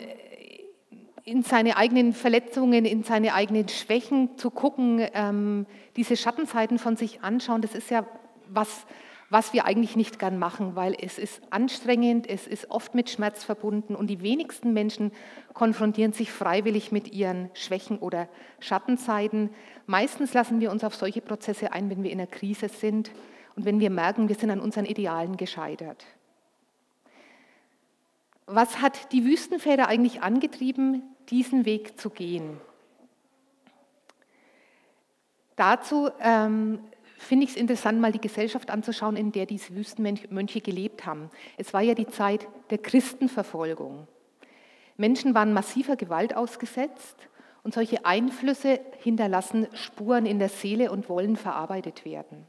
in 1.25 1.41
seine 1.41 1.75
eigenen 1.75 2.13
Verletzungen, 2.13 2.85
in 2.85 3.03
seine 3.03 3.33
eigenen 3.33 3.67
Schwächen 3.67 4.37
zu 4.37 4.51
gucken, 4.51 5.05
ähm, 5.13 5.65
diese 5.95 6.15
Schattenseiten 6.15 6.77
von 6.77 6.95
sich 6.95 7.21
anschauen, 7.21 7.61
das 7.63 7.73
ist 7.73 7.89
ja 7.89 8.05
was, 8.47 8.85
was 9.31 9.51
wir 9.51 9.65
eigentlich 9.65 9.95
nicht 9.95 10.19
gern 10.19 10.37
machen, 10.37 10.75
weil 10.75 10.95
es 11.01 11.17
ist 11.17 11.41
anstrengend, 11.49 12.29
es 12.29 12.45
ist 12.45 12.69
oft 12.69 12.93
mit 12.93 13.09
Schmerz 13.09 13.43
verbunden 13.43 13.95
und 13.95 14.07
die 14.07 14.21
wenigsten 14.21 14.71
Menschen 14.71 15.11
konfrontieren 15.53 16.13
sich 16.13 16.31
freiwillig 16.31 16.91
mit 16.91 17.11
ihren 17.11 17.49
Schwächen 17.55 17.97
oder 17.97 18.29
Schattenseiten. 18.59 19.49
Meistens 19.87 20.35
lassen 20.35 20.59
wir 20.59 20.69
uns 20.69 20.83
auf 20.83 20.93
solche 20.93 21.21
Prozesse 21.21 21.73
ein, 21.73 21.89
wenn 21.89 22.03
wir 22.03 22.11
in 22.11 22.19
einer 22.19 22.29
Krise 22.29 22.69
sind 22.69 23.09
und 23.55 23.65
wenn 23.65 23.79
wir 23.79 23.89
merken, 23.89 24.29
wir 24.29 24.35
sind 24.35 24.51
an 24.51 24.59
unseren 24.59 24.85
Idealen 24.85 25.37
gescheitert. 25.37 26.05
Was 28.47 28.81
hat 28.81 29.11
die 29.11 29.25
Wüstenväter 29.25 29.87
eigentlich 29.87 30.21
angetrieben, 30.21 31.03
diesen 31.29 31.65
Weg 31.65 31.99
zu 31.99 32.09
gehen. 32.09 32.59
Dazu 35.55 36.09
ähm, 36.19 36.79
finde 37.17 37.45
ich 37.45 37.51
es 37.51 37.55
interessant, 37.55 37.99
mal 37.99 38.11
die 38.11 38.19
Gesellschaft 38.21 38.69
anzuschauen, 38.69 39.15
in 39.15 39.31
der 39.31 39.45
diese 39.45 39.75
Wüstenmönche 39.75 40.61
gelebt 40.61 41.05
haben. 41.05 41.29
Es 41.57 41.73
war 41.73 41.81
ja 41.81 41.93
die 41.93 42.07
Zeit 42.07 42.47
der 42.69 42.77
Christenverfolgung. 42.77 44.07
Menschen 44.97 45.33
waren 45.33 45.53
massiver 45.53 45.95
Gewalt 45.95 46.35
ausgesetzt 46.35 47.27
und 47.63 47.73
solche 47.73 48.05
Einflüsse 48.05 48.79
hinterlassen 48.99 49.67
Spuren 49.73 50.25
in 50.25 50.39
der 50.39 50.49
Seele 50.49 50.91
und 50.91 51.09
wollen 51.09 51.35
verarbeitet 51.35 52.05
werden. 52.05 52.47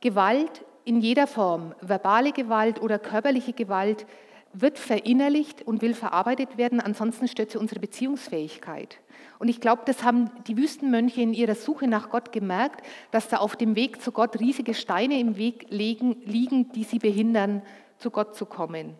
Gewalt 0.00 0.64
in 0.84 1.00
jeder 1.00 1.26
Form, 1.26 1.74
verbale 1.80 2.32
Gewalt 2.32 2.80
oder 2.80 2.98
körperliche 2.98 3.52
Gewalt, 3.52 4.06
wird 4.52 4.78
verinnerlicht 4.78 5.62
und 5.62 5.82
will 5.82 5.94
verarbeitet 5.94 6.56
werden, 6.56 6.80
ansonsten 6.80 7.28
stört 7.28 7.50
sie 7.50 7.58
unsere 7.58 7.80
Beziehungsfähigkeit. 7.80 8.98
Und 9.38 9.48
ich 9.48 9.60
glaube, 9.60 9.82
das 9.84 10.02
haben 10.02 10.30
die 10.46 10.56
Wüstenmönche 10.56 11.20
in 11.20 11.34
ihrer 11.34 11.54
Suche 11.54 11.86
nach 11.86 12.10
Gott 12.10 12.32
gemerkt, 12.32 12.84
dass 13.10 13.28
da 13.28 13.38
auf 13.38 13.56
dem 13.56 13.76
Weg 13.76 14.00
zu 14.00 14.10
Gott 14.10 14.40
riesige 14.40 14.74
Steine 14.74 15.20
im 15.20 15.36
Weg 15.36 15.66
liegen, 15.68 16.72
die 16.72 16.84
sie 16.84 16.98
behindern, 16.98 17.62
zu 17.98 18.10
Gott 18.10 18.34
zu 18.34 18.46
kommen. 18.46 18.94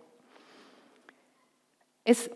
Es 2.05 2.31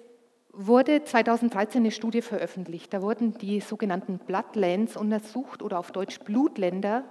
wurde 0.53 1.03
2013 1.03 1.81
eine 1.81 1.91
Studie 1.91 2.23
veröffentlicht. 2.23 2.93
Da 2.93 3.03
wurden 3.03 3.39
die 3.39 3.61
sogenannten 3.61 4.19
Bloodlands 4.19 4.97
untersucht 4.97 5.63
oder 5.63 5.79
auf 5.79 5.93
Deutsch 5.93 6.21
Blutländer. 6.21 7.05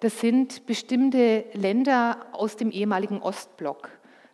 Das 0.00 0.20
sind 0.20 0.66
bestimmte 0.66 1.44
Länder 1.52 2.26
aus 2.32 2.56
dem 2.56 2.70
ehemaligen 2.70 3.22
Ostblock. 3.22 3.90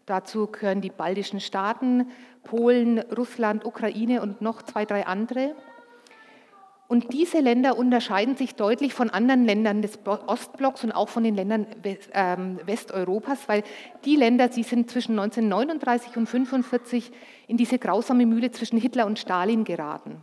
Dazu 0.06 0.48
gehören 0.48 0.80
die 0.80 0.90
baltischen 0.90 1.40
Staaten, 1.40 2.10
Polen, 2.42 2.98
Russland, 2.98 3.64
Ukraine 3.64 4.22
und 4.22 4.40
noch 4.40 4.62
zwei, 4.62 4.84
drei 4.84 5.06
andere. 5.06 5.54
Und 6.88 7.12
diese 7.12 7.38
Länder 7.38 7.78
unterscheiden 7.78 8.34
sich 8.34 8.56
deutlich 8.56 8.94
von 8.94 9.10
anderen 9.10 9.44
Ländern 9.44 9.80
des 9.80 10.00
Ostblocks 10.04 10.82
und 10.82 10.90
auch 10.90 11.08
von 11.08 11.22
den 11.22 11.36
Ländern 11.36 11.68
ähm, 12.12 12.58
Westeuropas, 12.66 13.48
weil 13.48 13.62
die 14.04 14.16
Länder, 14.16 14.50
sie 14.50 14.64
sind 14.64 14.90
zwischen 14.90 15.12
1939 15.12 16.16
und 16.16 16.26
1945 16.26 17.12
in 17.46 17.56
diese 17.56 17.78
grausame 17.78 18.26
Mühle 18.26 18.50
zwischen 18.50 18.76
Hitler 18.76 19.06
und 19.06 19.20
Stalin 19.20 19.62
geraten. 19.62 20.20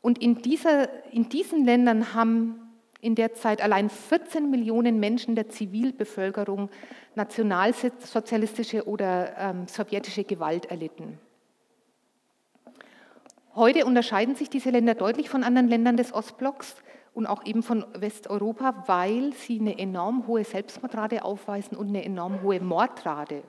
Und 0.00 0.16
in, 0.22 0.40
dieser, 0.40 0.88
in 1.12 1.28
diesen 1.28 1.66
Ländern 1.66 2.14
haben 2.14 2.67
in 3.00 3.14
der 3.14 3.34
Zeit 3.34 3.62
allein 3.62 3.90
14 3.90 4.50
Millionen 4.50 4.98
Menschen 4.98 5.34
der 5.36 5.48
Zivilbevölkerung 5.48 6.68
nationalsozialistische 7.14 8.86
oder 8.88 9.36
ähm, 9.38 9.68
sowjetische 9.68 10.24
Gewalt 10.24 10.66
erlitten. 10.66 11.18
Heute 13.54 13.86
unterscheiden 13.86 14.34
sich 14.34 14.50
diese 14.50 14.70
Länder 14.70 14.94
deutlich 14.94 15.28
von 15.28 15.42
anderen 15.42 15.68
Ländern 15.68 15.96
des 15.96 16.12
Ostblocks 16.12 16.76
und 17.14 17.26
auch 17.26 17.44
eben 17.44 17.62
von 17.62 17.84
Westeuropa, 17.94 18.84
weil 18.86 19.32
sie 19.32 19.58
eine 19.58 19.78
enorm 19.78 20.26
hohe 20.26 20.44
Selbstmordrate 20.44 21.24
aufweisen 21.24 21.76
und 21.76 21.88
eine 21.88 22.04
enorm 22.04 22.42
hohe 22.42 22.60
Mordrate. 22.60 23.42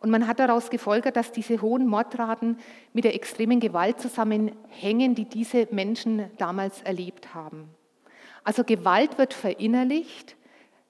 Und 0.00 0.10
man 0.10 0.26
hat 0.26 0.38
daraus 0.38 0.70
gefolgert, 0.70 1.16
dass 1.16 1.32
diese 1.32 1.60
hohen 1.60 1.86
Mordraten 1.86 2.58
mit 2.92 3.04
der 3.04 3.14
extremen 3.14 3.60
Gewalt 3.60 4.00
zusammenhängen, 4.00 5.14
die 5.14 5.26
diese 5.26 5.68
Menschen 5.70 6.30
damals 6.38 6.82
erlebt 6.82 7.34
haben. 7.34 7.68
Also 8.44 8.64
Gewalt 8.64 9.18
wird 9.18 9.34
verinnerlicht, 9.34 10.36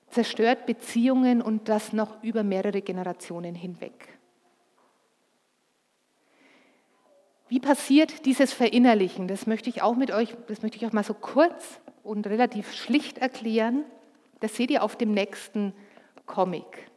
zerstört 0.09 0.67
Beziehungen 0.67 1.43
und 1.43 1.69
das 1.69 1.93
noch 1.93 2.23
über 2.23 2.43
mehrere 2.43 2.83
Generationen 2.83 3.55
hinweg. 3.55 4.19
Wie 7.49 7.61
passiert 7.61 8.27
dieses 8.27 8.53
Verinnerlichen? 8.53 9.27
Das 9.27 9.49
möchte 9.49 9.71
ich 9.71 9.83
auch 9.83 9.97
mit 9.97 10.13
euch, 10.13 10.37
das 10.47 10.63
möchte 10.63 10.77
ich 10.77 10.87
auch 10.87 10.93
mal 10.93 11.03
so 11.03 11.15
kurz 11.15 11.81
und 12.05 12.29
relativ 12.29 12.73
schlicht 12.73 13.19
erklären. 13.19 13.85
Das 14.39 14.55
seht 14.55 14.71
ihr 14.71 14.85
auf 14.85 14.95
dem 14.97 15.13
nächsten 15.13 15.75
Comic. 16.27 16.91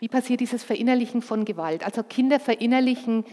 Wie 0.00 0.08
passiert 0.08 0.40
dieses 0.40 0.64
Verinnerlichen 0.64 1.22
von 1.22 1.44
Gewalt? 1.44 1.84
Also 1.84 2.02
Kinder 2.02 2.40
verinnerlichen 2.40 3.24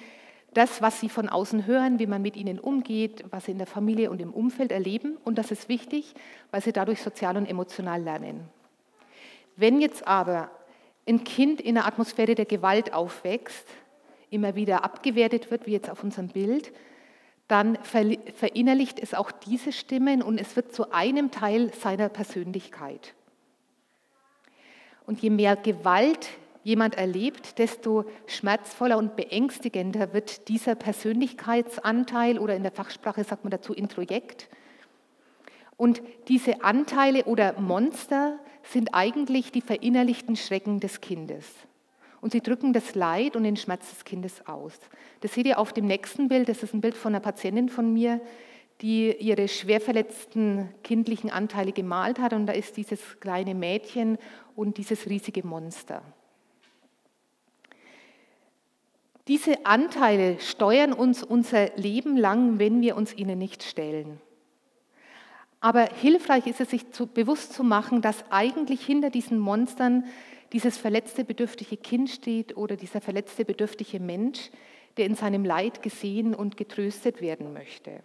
das, 0.55 0.81
was 0.81 1.01
sie 1.01 1.09
von 1.09 1.27
außen 1.27 1.65
hören, 1.65 1.99
wie 1.99 2.07
man 2.07 2.21
mit 2.21 2.37
ihnen 2.37 2.59
umgeht, 2.59 3.25
was 3.29 3.45
sie 3.45 3.51
in 3.51 3.57
der 3.57 3.67
Familie 3.67 4.09
und 4.09 4.21
im 4.21 4.33
Umfeld 4.33 4.71
erleben. 4.71 5.17
Und 5.23 5.37
das 5.37 5.51
ist 5.51 5.67
wichtig, 5.67 6.15
weil 6.49 6.61
sie 6.61 6.71
dadurch 6.71 7.01
sozial 7.01 7.35
und 7.35 7.45
emotional 7.45 8.01
lernen. 8.01 8.49
Wenn 9.57 9.81
jetzt 9.81 10.07
aber 10.07 10.49
ein 11.07 11.25
Kind 11.25 11.59
in 11.59 11.77
einer 11.77 11.85
Atmosphäre 11.85 12.35
der 12.35 12.45
Gewalt 12.45 12.93
aufwächst, 12.93 13.67
immer 14.29 14.55
wieder 14.55 14.85
abgewertet 14.85 15.51
wird, 15.51 15.65
wie 15.65 15.71
jetzt 15.71 15.89
auf 15.89 16.03
unserem 16.03 16.29
Bild, 16.29 16.71
dann 17.49 17.77
verinnerlicht 17.83 18.99
es 18.99 19.13
auch 19.13 19.31
diese 19.31 19.73
Stimmen 19.73 20.23
und 20.23 20.39
es 20.39 20.55
wird 20.55 20.73
zu 20.73 20.91
einem 20.91 21.31
Teil 21.31 21.73
seiner 21.73 22.07
Persönlichkeit. 22.09 23.13
Und 25.05 25.21
je 25.21 25.29
mehr 25.29 25.57
Gewalt 25.57 26.29
jemand 26.65 26.95
erlebt, 26.95 27.59
desto 27.59 28.05
schmerzvoller 28.25 28.97
und 28.97 29.15
beängstigender 29.15 30.13
wird 30.13 30.49
dieser 30.49 30.73
Persönlichkeitsanteil 30.73 32.39
oder 32.39 32.55
in 32.55 32.63
der 32.63 32.71
Fachsprache 32.71 33.23
sagt 33.23 33.43
man 33.43 33.51
dazu 33.51 33.71
Introjekt. 33.71 34.49
Und 35.77 36.01
diese 36.27 36.63
Anteile 36.63 37.25
oder 37.25 37.59
Monster 37.61 38.39
sind 38.63 38.89
eigentlich 38.93 39.51
die 39.51 39.61
verinnerlichten 39.61 40.35
Schrecken 40.35 40.79
des 40.79 41.01
Kindes. 41.01 41.45
Und 42.19 42.31
sie 42.31 42.41
drücken 42.41 42.73
das 42.73 42.95
Leid 42.95 43.35
und 43.35 43.43
den 43.43 43.57
Schmerz 43.57 43.91
des 43.91 44.03
Kindes 44.03 44.47
aus. 44.47 44.73
Das 45.21 45.35
seht 45.35 45.45
ihr 45.45 45.59
auf 45.59 45.71
dem 45.71 45.85
nächsten 45.85 46.29
Bild. 46.29 46.49
Das 46.49 46.63
ist 46.63 46.73
ein 46.73 46.81
Bild 46.81 46.97
von 46.97 47.13
einer 47.13 47.19
Patientin 47.19 47.69
von 47.69 47.93
mir, 47.93 48.19
die 48.81 49.15
ihre 49.17 49.47
schwer 49.47 49.79
verletzten 49.79 50.73
kindlichen 50.83 51.29
Anteile 51.29 51.73
gemalt 51.73 52.17
hat. 52.17 52.33
Und 52.33 52.47
da 52.47 52.53
ist 52.53 52.75
dieses 52.75 53.19
kleine 53.19 53.53
Mädchen 53.53 54.17
und 54.55 54.79
dieses 54.79 55.07
riesige 55.07 55.45
Monster. 55.45 56.01
Diese 59.27 59.65
Anteile 59.65 60.39
steuern 60.39 60.93
uns 60.93 61.23
unser 61.23 61.75
Leben 61.75 62.15
lang, 62.15 62.59
wenn 62.59 62.81
wir 62.81 62.95
uns 62.95 63.13
ihnen 63.13 63.39
nicht 63.39 63.63
stellen. 63.63 64.21
Aber 65.59 65.85
hilfreich 65.85 66.45
ist 66.45 66.61
es, 66.61 66.69
sich 66.69 66.91
zu, 66.91 67.07
bewusst 67.07 67.53
zu 67.53 67.63
machen, 67.63 68.01
dass 68.01 68.23
eigentlich 68.29 68.85
hinter 68.85 69.09
diesen 69.09 69.39
Monstern 69.39 70.05
dieses 70.53 70.77
verletzte, 70.77 71.25
bedürftige 71.25 71.75
Kind 71.75 72.09
steht 72.11 72.55
oder 72.55 72.75
dieser 72.75 73.01
verletzte, 73.01 73.45
bedürftige 73.45 73.99
Mensch, 73.99 74.51
der 74.97 75.07
in 75.07 75.15
seinem 75.15 75.43
Leid 75.43 75.81
gesehen 75.81 76.35
und 76.35 76.55
getröstet 76.55 77.19
werden 77.19 77.51
möchte. 77.51 78.01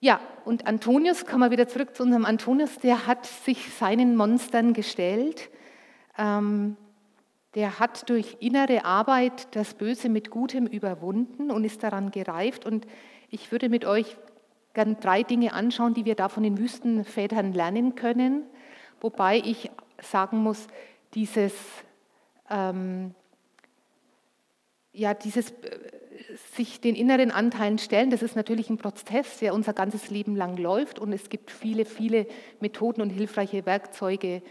Ja, 0.00 0.18
und 0.44 0.66
Antonius, 0.66 1.26
kommen 1.26 1.42
wir 1.42 1.50
wieder 1.50 1.68
zurück 1.68 1.94
zu 1.94 2.02
unserem 2.02 2.24
Antonius, 2.24 2.78
der 2.78 3.06
hat 3.06 3.26
sich 3.26 3.72
seinen 3.72 4.16
Monstern 4.16 4.72
gestellt. 4.72 5.48
Ähm, 6.18 6.76
der 7.54 7.80
hat 7.80 8.08
durch 8.08 8.36
innere 8.40 8.84
Arbeit 8.84 9.54
das 9.56 9.74
Böse 9.74 10.08
mit 10.08 10.30
Gutem 10.30 10.66
überwunden 10.66 11.50
und 11.50 11.64
ist 11.64 11.82
daran 11.82 12.10
gereift. 12.10 12.64
Und 12.64 12.86
ich 13.28 13.50
würde 13.50 13.68
mit 13.68 13.84
euch 13.84 14.16
gern 14.72 14.98
drei 15.00 15.22
Dinge 15.22 15.52
anschauen, 15.52 15.94
die 15.94 16.04
wir 16.04 16.14
da 16.14 16.28
von 16.28 16.42
den 16.42 16.58
Wüstenvätern 16.58 17.52
lernen 17.52 17.96
können. 17.96 18.44
Wobei 19.00 19.38
ich 19.38 19.70
sagen 20.00 20.38
muss, 20.38 20.68
dieses, 21.14 21.54
ähm, 22.48 23.14
ja, 24.92 25.14
dieses 25.14 25.50
äh, 25.50 25.78
sich 26.54 26.80
den 26.80 26.94
inneren 26.94 27.32
Anteilen 27.32 27.78
stellen, 27.78 28.10
das 28.10 28.22
ist 28.22 28.36
natürlich 28.36 28.70
ein 28.70 28.78
Prozess, 28.78 29.38
der 29.38 29.54
unser 29.54 29.72
ganzes 29.72 30.10
Leben 30.10 30.36
lang 30.36 30.56
läuft 30.56 30.98
und 30.98 31.12
es 31.12 31.28
gibt 31.30 31.50
viele, 31.50 31.84
viele 31.84 32.26
Methoden 32.60 33.00
und 33.00 33.10
hilfreiche 33.10 33.66
Werkzeuge, 33.66 34.42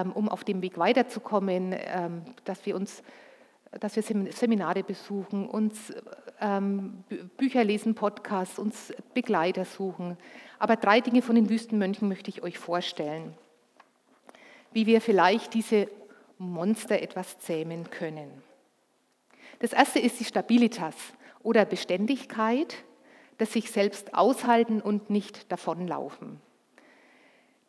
um 0.00 0.28
auf 0.28 0.44
dem 0.44 0.62
Weg 0.62 0.78
weiterzukommen, 0.78 1.74
ähm, 1.76 2.22
dass 2.44 2.64
wir 2.66 2.76
uns 2.76 3.02
dass 3.80 3.96
wir 3.96 4.02
Seminare 4.02 4.82
besuchen, 4.82 5.48
uns 5.48 5.94
ähm, 6.40 7.04
Bücher 7.38 7.64
lesen, 7.64 7.94
Podcasts, 7.94 8.58
uns 8.58 8.92
Begleiter 9.14 9.64
suchen. 9.64 10.18
Aber 10.58 10.76
drei 10.76 11.00
Dinge 11.00 11.22
von 11.22 11.36
den 11.36 11.48
Wüstenmönchen 11.48 12.08
möchte 12.08 12.28
ich 12.28 12.42
euch 12.42 12.58
vorstellen, 12.58 13.34
wie 14.72 14.86
wir 14.86 15.00
vielleicht 15.00 15.54
diese 15.54 15.88
Monster 16.38 17.00
etwas 17.00 17.38
zähmen 17.38 17.88
können. 17.90 18.42
Das 19.60 19.72
erste 19.72 20.00
ist 20.00 20.20
die 20.20 20.24
Stabilitas 20.24 20.96
oder 21.42 21.64
Beständigkeit, 21.64 22.76
das 23.38 23.52
sich 23.52 23.70
selbst 23.70 24.14
aushalten 24.14 24.80
und 24.80 25.08
nicht 25.08 25.50
davonlaufen. 25.50 26.40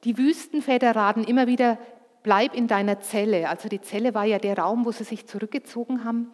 Die 0.03 0.17
Wüstenväter 0.17 0.95
raten 0.95 1.23
immer 1.23 1.47
wieder 1.47 1.77
bleib 2.23 2.55
in 2.55 2.67
deiner 2.67 3.01
Zelle. 3.01 3.49
Also 3.49 3.69
die 3.69 3.81
Zelle 3.81 4.13
war 4.15 4.25
ja 4.25 4.39
der 4.39 4.57
Raum, 4.57 4.85
wo 4.85 4.91
sie 4.91 5.03
sich 5.03 5.27
zurückgezogen 5.27 6.03
haben. 6.03 6.31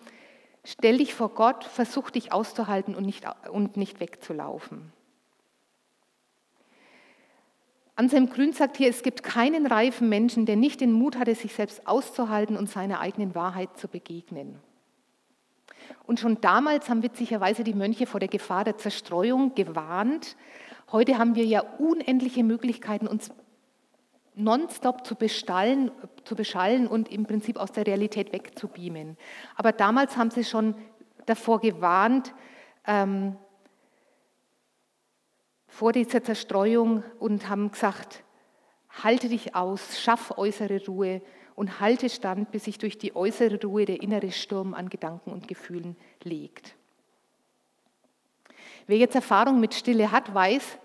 Stell 0.64 1.00
dich 1.00 1.14
vor 1.14 1.30
Gott, 1.30 1.64
versuch 1.64 2.12
dich 2.12 2.32
auszuhalten 2.32 2.96
und 2.96 3.06
nicht, 3.06 3.26
und 3.52 3.76
nicht 3.76 4.00
wegzulaufen. 4.00 4.94
Anselm 7.96 8.30
Grün 8.30 8.54
sagt 8.54 8.78
hier, 8.78 8.90
es 8.90 9.04
gibt 9.04 9.24
keinen 9.24 9.66
reifen 9.66 10.08
Menschen, 10.08 10.46
der 10.46 10.56
nicht 10.56 10.80
den 10.80 10.94
Mut 10.94 11.18
hatte, 11.18 11.36
sich 11.36 11.54
selbst 11.54 11.86
auszuhalten 11.86 12.56
und 12.56 12.70
seiner 12.70 13.02
eigenen 13.02 13.36
Wahrheit 13.36 13.78
zu 13.78 13.90
begegnen. 13.90 14.60
Und 16.06 16.20
schon 16.20 16.40
damals 16.40 16.90
haben 16.90 17.04
witzigerweise 17.04 17.64
die 17.66 17.74
Mönche 17.74 18.06
vor 18.06 18.22
der 18.22 18.30
Gefahr 18.30 18.64
der 18.64 18.78
Zerstreuung 18.78 19.54
gewarnt. 19.54 20.38
Heute 20.92 21.18
haben 21.18 21.36
wir 21.36 21.46
ja 21.46 21.62
unendliche 21.78 22.44
Möglichkeiten, 22.44 23.06
uns 23.06 23.32
nonstop 24.40 25.06
zu, 25.06 25.16
bestallen, 25.16 25.92
zu 26.24 26.36
beschallen 26.36 26.88
und 26.88 27.12
im 27.12 27.26
Prinzip 27.26 27.58
aus 27.58 27.72
der 27.72 27.86
Realität 27.86 28.34
wegzubeamen. 28.34 29.18
Aber 29.56 29.72
damals 29.72 30.18
haben 30.18 30.32
sie 30.32 30.44
schon 30.44 30.76
davor 31.26 31.60
gewarnt, 31.60 32.34
ähm, 32.88 33.36
vor 35.68 35.92
dieser 35.94 36.24
Zerstreuung 36.24 37.04
und 37.20 37.48
haben 37.48 37.72
gesagt, 37.72 38.24
halte 38.90 39.30
dich 39.30 39.56
aus, 39.56 40.02
schaff 40.02 40.38
äußere 40.38 40.84
Ruhe 40.88 41.22
und 41.56 41.80
halte 41.80 42.10
stand, 42.10 42.52
bis 42.52 42.64
sich 42.64 42.78
durch 42.78 42.98
die 42.98 43.16
äußere 43.16 43.60
Ruhe 43.62 43.86
der 43.86 44.02
innere 44.02 44.32
Sturm 44.32 44.74
an 44.74 44.90
Gedanken 44.90 45.32
und 45.32 45.48
Gefühlen 45.48 45.96
legt. 46.24 46.76
Wer 48.88 48.98
jetzt 48.98 49.16
Erfahrung 49.16 49.60
mit 49.60 49.76
Stille 49.76 50.12
hat, 50.12 50.34
weiß, 50.34 50.80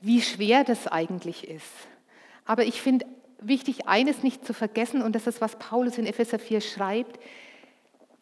wie 0.00 0.22
schwer 0.22 0.64
das 0.64 0.86
eigentlich 0.86 1.46
ist. 1.46 1.88
Aber 2.44 2.64
ich 2.64 2.80
finde 2.80 3.06
wichtig, 3.40 3.88
eines 3.88 4.22
nicht 4.22 4.44
zu 4.44 4.52
vergessen, 4.54 5.02
und 5.02 5.14
das 5.14 5.26
ist, 5.26 5.40
was 5.40 5.58
Paulus 5.58 5.98
in 5.98 6.06
Epheser 6.06 6.38
4 6.38 6.60
schreibt. 6.60 7.18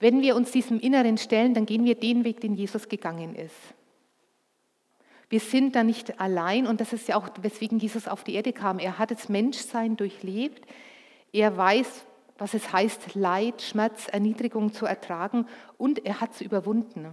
Wenn 0.01 0.23
wir 0.23 0.37
uns 0.37 0.53
diesem 0.53 0.79
Inneren 0.79 1.19
stellen, 1.19 1.55
dann 1.55 1.67
gehen 1.67 1.85
wir 1.85 1.97
den 1.97 2.25
Weg, 2.25 2.41
den 2.41 2.55
Jesus 2.55 2.89
gegangen 2.89 3.35
ist. 3.35 3.57
Wir 5.29 5.41
sind 5.41 5.77
da 5.77 5.85
nicht 5.85 6.21
allein 6.21 6.67
und 6.67 6.81
das 6.81 6.93
ist 6.93 7.09
ja 7.09 7.17
auch, 7.17 7.29
weswegen 7.43 7.79
Jesus 7.79 8.09
auf 8.09 8.25
die 8.25 8.35
Erde 8.35 8.53
kam. 8.53 8.79
Er 8.79 8.99
hat 8.99 9.11
das 9.11 9.29
Menschsein 9.29 9.97
durchlebt. 9.97 10.67
Er 11.33 11.55
weiß, 11.55 12.07
was 12.39 12.55
es 12.55 12.73
heißt, 12.73 13.15
Leid, 13.15 13.61
Schmerz, 13.61 14.09
Erniedrigung 14.09 14.73
zu 14.73 14.87
ertragen 14.87 15.47
und 15.77 16.07
er 16.07 16.21
hat 16.21 16.33
es 16.33 16.41
überwunden. 16.41 17.09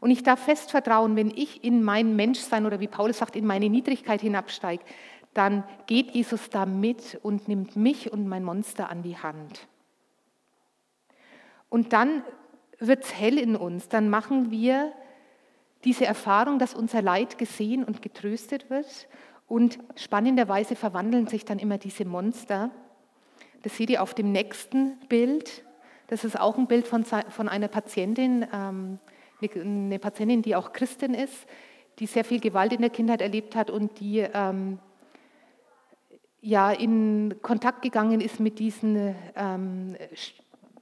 Und 0.00 0.10
ich 0.10 0.22
darf 0.22 0.44
fest 0.44 0.70
vertrauen, 0.70 1.16
wenn 1.16 1.30
ich 1.30 1.64
in 1.64 1.82
mein 1.82 2.16
Menschsein 2.16 2.66
oder 2.66 2.80
wie 2.80 2.88
Paulus 2.88 3.18
sagt, 3.18 3.36
in 3.36 3.46
meine 3.46 3.70
Niedrigkeit 3.70 4.20
hinabsteige, 4.20 4.84
dann 5.36 5.64
geht 5.86 6.12
Jesus 6.12 6.50
da 6.50 6.66
mit 6.66 7.18
und 7.22 7.48
nimmt 7.48 7.76
mich 7.76 8.12
und 8.12 8.26
mein 8.26 8.44
Monster 8.44 8.90
an 8.90 9.02
die 9.02 9.16
Hand. 9.16 9.68
Und 11.68 11.92
dann 11.92 12.22
wird 12.78 13.04
es 13.04 13.14
hell 13.14 13.38
in 13.38 13.56
uns, 13.56 13.88
dann 13.88 14.08
machen 14.08 14.50
wir 14.50 14.92
diese 15.84 16.06
Erfahrung, 16.06 16.58
dass 16.58 16.74
unser 16.74 17.02
Leid 17.02 17.38
gesehen 17.38 17.84
und 17.84 18.02
getröstet 18.02 18.70
wird 18.70 19.08
und 19.46 19.78
spannenderweise 19.94 20.74
verwandeln 20.74 21.26
sich 21.26 21.44
dann 21.44 21.58
immer 21.58 21.78
diese 21.78 22.04
Monster. 22.04 22.70
Das 23.62 23.76
seht 23.76 23.90
ihr 23.90 24.02
auf 24.02 24.14
dem 24.14 24.32
nächsten 24.32 24.98
Bild. 25.08 25.64
Das 26.08 26.24
ist 26.24 26.38
auch 26.38 26.56
ein 26.56 26.66
Bild 26.66 26.86
von, 26.86 27.04
von 27.04 27.48
einer 27.48 27.68
Patientin, 27.68 28.46
ähm, 28.52 28.98
eine 29.42 29.98
Patientin, 29.98 30.42
die 30.42 30.56
auch 30.56 30.72
Christin 30.72 31.14
ist, 31.14 31.46
die 31.98 32.06
sehr 32.06 32.24
viel 32.24 32.40
Gewalt 32.40 32.72
in 32.72 32.80
der 32.80 32.90
Kindheit 32.90 33.20
erlebt 33.20 33.54
hat 33.54 33.70
und 33.70 34.00
die 34.00 34.20
ähm, 34.20 34.78
ja 36.46 36.70
in 36.70 37.42
Kontakt 37.42 37.82
gegangen 37.82 38.20
ist 38.20 38.38
mit 38.38 38.60
diesen 38.60 39.16
ähm, 39.34 39.96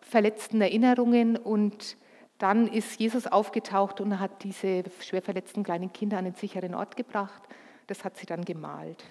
verletzten 0.01 0.61
Erinnerungen 0.61 1.39
und 1.39 1.97
dann 2.37 2.69
ist 2.69 3.01
Jesus 3.01 3.27
aufgetaucht 3.27 4.01
und 4.03 4.21
hat 4.21 4.45
diese 4.45 4.85
schwer 5.01 5.23
verletzten 5.23 5.63
kleinen 5.63 5.91
Kinder 5.93 6.19
an 6.19 6.27
einen 6.27 6.35
sicheren 6.35 6.75
Ort 6.75 6.97
gebracht. 6.97 7.43
Das 7.87 8.05
hat 8.05 8.19
sie 8.19 8.27
dann 8.27 8.45
gemalt. 8.45 9.03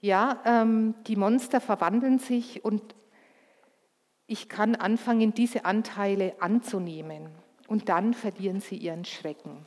Ja, 0.00 0.40
ähm, 0.44 0.94
die 1.08 1.16
Monster 1.16 1.60
verwandeln 1.60 2.20
sich 2.20 2.64
und 2.64 2.94
ich 4.28 4.48
kann 4.48 4.76
anfangen, 4.76 5.34
diese 5.34 5.64
Anteile 5.64 6.36
anzunehmen 6.38 7.28
und 7.66 7.88
dann 7.88 8.14
verlieren 8.14 8.60
sie 8.60 8.76
ihren 8.76 9.04
Schrecken. 9.04 9.66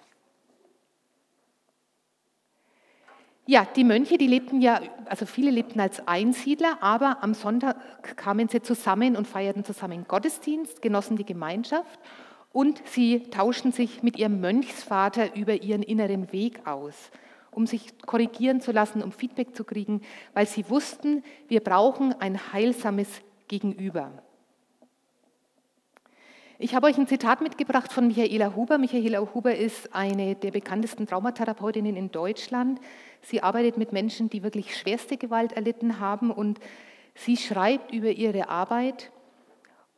Ja, 3.47 3.65
die 3.75 3.83
Mönche, 3.83 4.17
die 4.17 4.27
lebten 4.27 4.61
ja, 4.61 4.81
also 5.05 5.25
viele 5.25 5.49
lebten 5.49 5.79
als 5.79 6.07
Einsiedler, 6.07 6.77
aber 6.81 7.23
am 7.23 7.33
Sonntag 7.33 7.75
kamen 8.15 8.47
sie 8.47 8.61
zusammen 8.61 9.15
und 9.15 9.27
feierten 9.27 9.65
zusammen 9.65 10.05
Gottesdienst, 10.07 10.81
genossen 10.81 11.17
die 11.17 11.25
Gemeinschaft 11.25 11.99
und 12.53 12.81
sie 12.85 13.23
tauschten 13.31 13.71
sich 13.71 14.03
mit 14.03 14.17
ihrem 14.17 14.41
Mönchsvater 14.41 15.35
über 15.35 15.63
ihren 15.63 15.81
inneren 15.81 16.31
Weg 16.31 16.67
aus, 16.67 17.09
um 17.49 17.65
sich 17.65 17.97
korrigieren 18.05 18.61
zu 18.61 18.71
lassen, 18.71 19.01
um 19.01 19.11
Feedback 19.11 19.55
zu 19.55 19.63
kriegen, 19.63 20.01
weil 20.33 20.45
sie 20.45 20.69
wussten, 20.69 21.23
wir 21.47 21.61
brauchen 21.61 22.13
ein 22.21 22.53
heilsames 22.53 23.09
Gegenüber. 23.47 24.11
Ich 26.63 26.75
habe 26.75 26.85
euch 26.85 26.97
ein 26.99 27.07
Zitat 27.07 27.41
mitgebracht 27.41 27.91
von 27.91 28.05
Michaela 28.05 28.55
Huber. 28.55 28.77
Michaela 28.77 29.33
Huber 29.33 29.55
ist 29.55 29.95
eine 29.95 30.35
der 30.35 30.51
bekanntesten 30.51 31.07
Traumatherapeutinnen 31.07 31.95
in 31.95 32.11
Deutschland. 32.11 32.79
Sie 33.23 33.41
arbeitet 33.41 33.77
mit 33.77 33.93
Menschen, 33.93 34.29
die 34.29 34.43
wirklich 34.43 34.77
schwerste 34.77 35.17
Gewalt 35.17 35.53
erlitten 35.53 35.99
haben 35.99 36.29
und 36.29 36.59
sie 37.15 37.35
schreibt 37.35 37.91
über 37.91 38.11
ihre 38.11 38.49
Arbeit, 38.49 39.11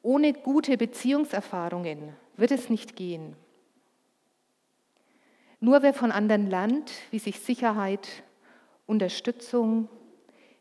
ohne 0.04 0.32
gute 0.32 0.78
Beziehungserfahrungen 0.78 2.14
wird 2.38 2.52
es 2.52 2.70
nicht 2.70 2.96
gehen. 2.96 3.36
Nur 5.60 5.84
wer 5.84 5.94
von 5.94 6.14
anderen 6.14 6.50
lernt, 6.50 6.94
wie 7.12 7.20
sich 7.20 7.42
Sicherheit, 7.42 8.08
Unterstützung, 8.86 9.90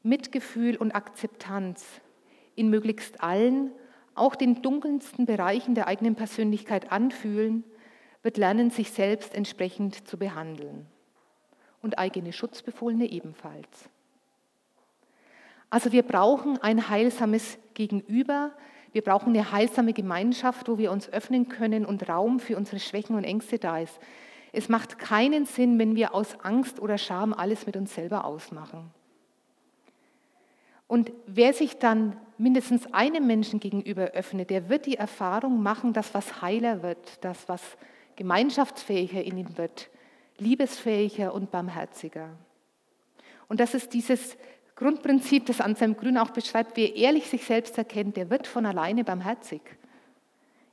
Mitgefühl 0.02 0.76
und 0.76 0.96
Akzeptanz 0.96 1.86
in 2.56 2.70
möglichst 2.70 3.22
allen 3.22 3.70
auch 4.14 4.34
den 4.34 4.62
dunkelsten 4.62 5.26
Bereichen 5.26 5.74
der 5.74 5.86
eigenen 5.86 6.14
Persönlichkeit 6.14 6.92
anfühlen, 6.92 7.64
wird 8.22 8.36
lernen, 8.36 8.70
sich 8.70 8.90
selbst 8.90 9.34
entsprechend 9.34 10.06
zu 10.06 10.16
behandeln. 10.16 10.86
Und 11.80 11.98
eigene 11.98 12.32
Schutzbefohlene 12.32 13.10
ebenfalls. 13.10 13.90
Also 15.68 15.90
wir 15.90 16.02
brauchen 16.02 16.58
ein 16.58 16.88
heilsames 16.88 17.58
Gegenüber, 17.74 18.52
wir 18.92 19.02
brauchen 19.02 19.30
eine 19.30 19.52
heilsame 19.52 19.94
Gemeinschaft, 19.94 20.68
wo 20.68 20.76
wir 20.76 20.92
uns 20.92 21.08
öffnen 21.08 21.48
können 21.48 21.86
und 21.86 22.08
Raum 22.08 22.38
für 22.38 22.56
unsere 22.56 22.78
Schwächen 22.78 23.16
und 23.16 23.24
Ängste 23.24 23.58
da 23.58 23.78
ist. 23.78 23.98
Es 24.52 24.68
macht 24.68 24.98
keinen 24.98 25.46
Sinn, 25.46 25.78
wenn 25.78 25.96
wir 25.96 26.14
aus 26.14 26.38
Angst 26.42 26.78
oder 26.78 26.98
Scham 26.98 27.32
alles 27.32 27.64
mit 27.66 27.76
uns 27.76 27.94
selber 27.94 28.26
ausmachen. 28.26 28.90
Und 30.92 31.10
wer 31.26 31.54
sich 31.54 31.78
dann 31.78 32.18
mindestens 32.36 32.92
einem 32.92 33.26
Menschen 33.26 33.60
gegenüber 33.60 34.10
öffnet, 34.10 34.50
der 34.50 34.68
wird 34.68 34.84
die 34.84 34.98
Erfahrung 34.98 35.62
machen, 35.62 35.94
dass 35.94 36.12
was 36.12 36.42
heiler 36.42 36.82
wird, 36.82 37.24
dass 37.24 37.48
was 37.48 37.62
gemeinschaftsfähiger 38.16 39.24
in 39.24 39.38
ihm 39.38 39.56
wird, 39.56 39.88
liebesfähiger 40.36 41.32
und 41.32 41.50
barmherziger. 41.50 42.28
Und 43.48 43.60
das 43.60 43.72
ist 43.72 43.94
dieses 43.94 44.36
Grundprinzip, 44.76 45.46
das 45.46 45.62
Anselm 45.62 45.96
Grün 45.96 46.18
auch 46.18 46.28
beschreibt, 46.28 46.76
wer 46.76 46.94
ehrlich 46.94 47.26
sich 47.26 47.46
selbst 47.46 47.78
erkennt, 47.78 48.18
der 48.18 48.28
wird 48.28 48.46
von 48.46 48.66
alleine 48.66 49.02
barmherzig. 49.02 49.62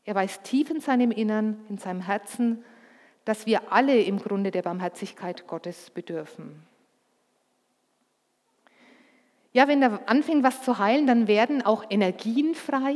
Er 0.03 0.15
weiß 0.15 0.41
tief 0.41 0.69
in 0.69 0.81
seinem 0.81 1.11
Innern, 1.11 1.61
in 1.69 1.77
seinem 1.77 2.01
Herzen, 2.01 2.65
dass 3.23 3.45
wir 3.45 3.71
alle 3.71 4.01
im 4.01 4.19
Grunde 4.19 4.51
der 4.51 4.63
Barmherzigkeit 4.63 5.47
Gottes 5.47 5.89
bedürfen. 5.91 6.67
Ja, 9.51 9.67
wenn 9.67 9.81
da 9.81 9.99
anfängt, 10.05 10.43
was 10.43 10.63
zu 10.63 10.77
heilen, 10.77 11.07
dann 11.07 11.27
werden 11.27 11.63
auch 11.63 11.83
Energien 11.89 12.53
frei. 12.53 12.95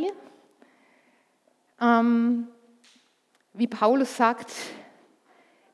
Ähm, 1.81 2.47
wie 3.53 3.67
Paulus 3.67 4.15
sagt, 4.15 4.51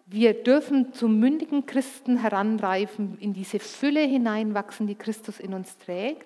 wir 0.06 0.34
dürfen 0.34 0.94
zu 0.94 1.08
mündigen 1.08 1.65
Christen 1.65 2.18
heranreifen, 2.18 3.18
in 3.20 3.34
diese 3.34 3.60
Fülle 3.60 4.02
hineinwachsen, 4.02 4.88
die 4.88 4.96
Christus 4.96 5.39
in 5.39 5.54
uns 5.54 5.78
trägt. 5.78 6.26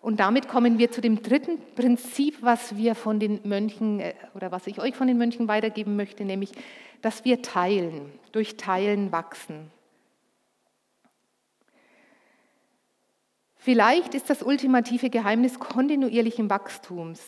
Und 0.00 0.18
damit 0.18 0.48
kommen 0.48 0.78
wir 0.78 0.90
zu 0.90 1.00
dem 1.00 1.22
dritten 1.22 1.58
Prinzip, 1.76 2.38
was 2.42 2.76
wir 2.76 2.96
von 2.96 3.20
den 3.20 3.40
Mönchen 3.44 4.00
äh, 4.00 4.14
oder 4.34 4.50
was 4.50 4.66
ich 4.66 4.80
euch 4.80 4.96
von 4.96 5.06
den 5.06 5.16
Mönchen 5.16 5.46
weitergeben 5.46 5.94
möchte, 5.94 6.24
nämlich, 6.24 6.50
dass 7.02 7.24
wir 7.24 7.40
teilen, 7.40 8.12
durch 8.32 8.56
Teilen 8.56 9.12
wachsen. 9.12 9.70
Vielleicht 13.64 14.14
ist 14.14 14.28
das 14.28 14.42
ultimative 14.42 15.08
Geheimnis 15.08 15.60
kontinuierlichen 15.60 16.50
Wachstums 16.50 17.20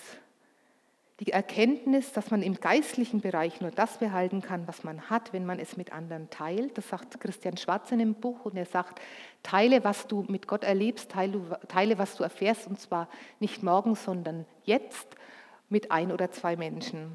die 1.21 1.31
Erkenntnis, 1.31 2.13
dass 2.13 2.33
man 2.33 2.43
im 2.43 2.59
geistlichen 2.59 3.21
Bereich 3.21 3.61
nur 3.61 3.71
das 3.71 3.99
behalten 3.99 4.43
kann, 4.43 4.67
was 4.67 4.83
man 4.83 5.09
hat, 5.11 5.33
wenn 5.33 5.47
man 5.47 5.61
es 5.61 5.77
mit 5.77 5.93
anderen 5.93 6.29
teilt. 6.31 6.77
Das 6.77 6.89
sagt 6.89 7.21
Christian 7.21 7.57
Schwarz 7.57 7.93
in 7.93 8.01
dem 8.01 8.15
Buch 8.15 8.45
und 8.45 8.57
er 8.57 8.67
sagt, 8.67 9.01
teile, 9.45 9.85
was 9.85 10.09
du 10.09 10.25
mit 10.27 10.49
Gott 10.49 10.65
erlebst, 10.65 11.13
teile, 11.13 11.99
was 11.99 12.17
du 12.17 12.25
erfährst 12.25 12.67
und 12.67 12.81
zwar 12.81 13.09
nicht 13.39 13.63
morgen, 13.63 13.95
sondern 13.95 14.45
jetzt 14.65 15.15
mit 15.69 15.93
ein 15.93 16.11
oder 16.11 16.33
zwei 16.33 16.57
Menschen. 16.57 17.13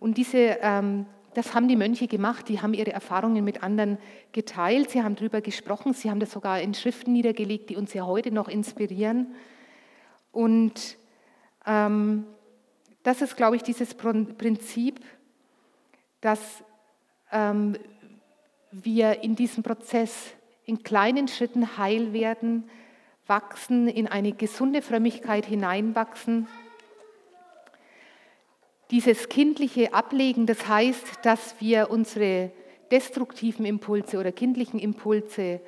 Und 0.00 0.18
diese 0.18 0.58
ähm, 0.60 1.06
das 1.36 1.54
haben 1.54 1.68
die 1.68 1.76
Mönche 1.76 2.06
gemacht, 2.06 2.48
die 2.48 2.62
haben 2.62 2.72
ihre 2.72 2.94
Erfahrungen 2.94 3.44
mit 3.44 3.62
anderen 3.62 3.98
geteilt, 4.32 4.90
sie 4.90 5.02
haben 5.02 5.16
darüber 5.16 5.42
gesprochen, 5.42 5.92
sie 5.92 6.08
haben 6.08 6.18
das 6.18 6.32
sogar 6.32 6.62
in 6.62 6.72
Schriften 6.72 7.12
niedergelegt, 7.12 7.68
die 7.68 7.76
uns 7.76 7.92
ja 7.92 8.06
heute 8.06 8.30
noch 8.30 8.48
inspirieren. 8.48 9.34
Und 10.32 10.96
ähm, 11.66 12.24
das 13.02 13.20
ist, 13.20 13.36
glaube 13.36 13.56
ich, 13.56 13.62
dieses 13.62 13.92
Prinzip, 13.92 15.00
dass 16.22 16.64
ähm, 17.30 17.76
wir 18.72 19.22
in 19.22 19.36
diesem 19.36 19.62
Prozess 19.62 20.32
in 20.64 20.82
kleinen 20.84 21.28
Schritten 21.28 21.76
heil 21.76 22.14
werden, 22.14 22.64
wachsen, 23.26 23.88
in 23.88 24.06
eine 24.06 24.32
gesunde 24.32 24.80
Frömmigkeit 24.80 25.44
hineinwachsen 25.44 26.48
dieses 28.90 29.28
kindliche 29.28 29.92
Ablegen, 29.92 30.46
das 30.46 30.68
heißt, 30.68 31.24
dass 31.24 31.60
wir 31.60 31.90
unsere 31.90 32.52
destruktiven 32.90 33.66
Impulse 33.66 34.18
oder 34.18 34.32
kindlichen 34.32 34.78
Impulse 34.78 35.60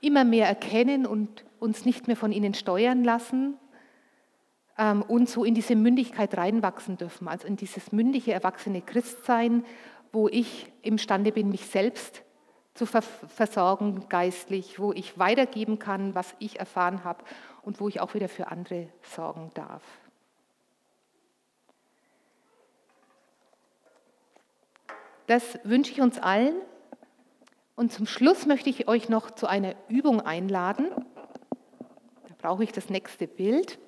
immer 0.00 0.24
mehr 0.24 0.46
erkennen 0.46 1.06
und 1.06 1.44
uns 1.58 1.84
nicht 1.84 2.06
mehr 2.06 2.16
von 2.16 2.32
ihnen 2.32 2.54
steuern 2.54 3.04
lassen 3.04 3.56
ähm, 4.78 5.02
und 5.02 5.28
so 5.28 5.44
in 5.44 5.54
diese 5.54 5.76
Mündigkeit 5.76 6.36
reinwachsen 6.36 6.98
dürfen, 6.98 7.28
also 7.28 7.46
in 7.46 7.56
dieses 7.56 7.92
mündige, 7.92 8.32
erwachsene 8.32 8.82
Christsein, 8.82 9.64
wo 10.12 10.28
ich 10.28 10.70
imstande 10.82 11.32
bin, 11.32 11.48
mich 11.48 11.66
selbst 11.66 12.22
zu 12.74 12.86
versorgen 12.86 14.06
geistlich, 14.08 14.78
wo 14.78 14.92
ich 14.92 15.18
weitergeben 15.18 15.78
kann, 15.78 16.14
was 16.14 16.34
ich 16.38 16.58
erfahren 16.58 17.04
habe 17.04 17.24
und 17.62 17.80
wo 17.80 17.88
ich 17.88 18.00
auch 18.00 18.14
wieder 18.14 18.28
für 18.28 18.48
andere 18.48 18.88
sorgen 19.02 19.50
darf. 19.54 19.82
Das 25.32 25.58
wünsche 25.64 25.92
ich 25.92 26.02
uns 26.02 26.18
allen. 26.18 26.56
Und 27.74 27.90
zum 27.90 28.04
Schluss 28.04 28.44
möchte 28.44 28.68
ich 28.68 28.86
euch 28.86 29.08
noch 29.08 29.30
zu 29.30 29.46
einer 29.46 29.74
Übung 29.88 30.20
einladen. 30.20 30.88
Da 32.28 32.34
brauche 32.36 32.64
ich 32.64 32.72
das 32.72 32.90
nächste 32.90 33.26
Bild. 33.26 33.78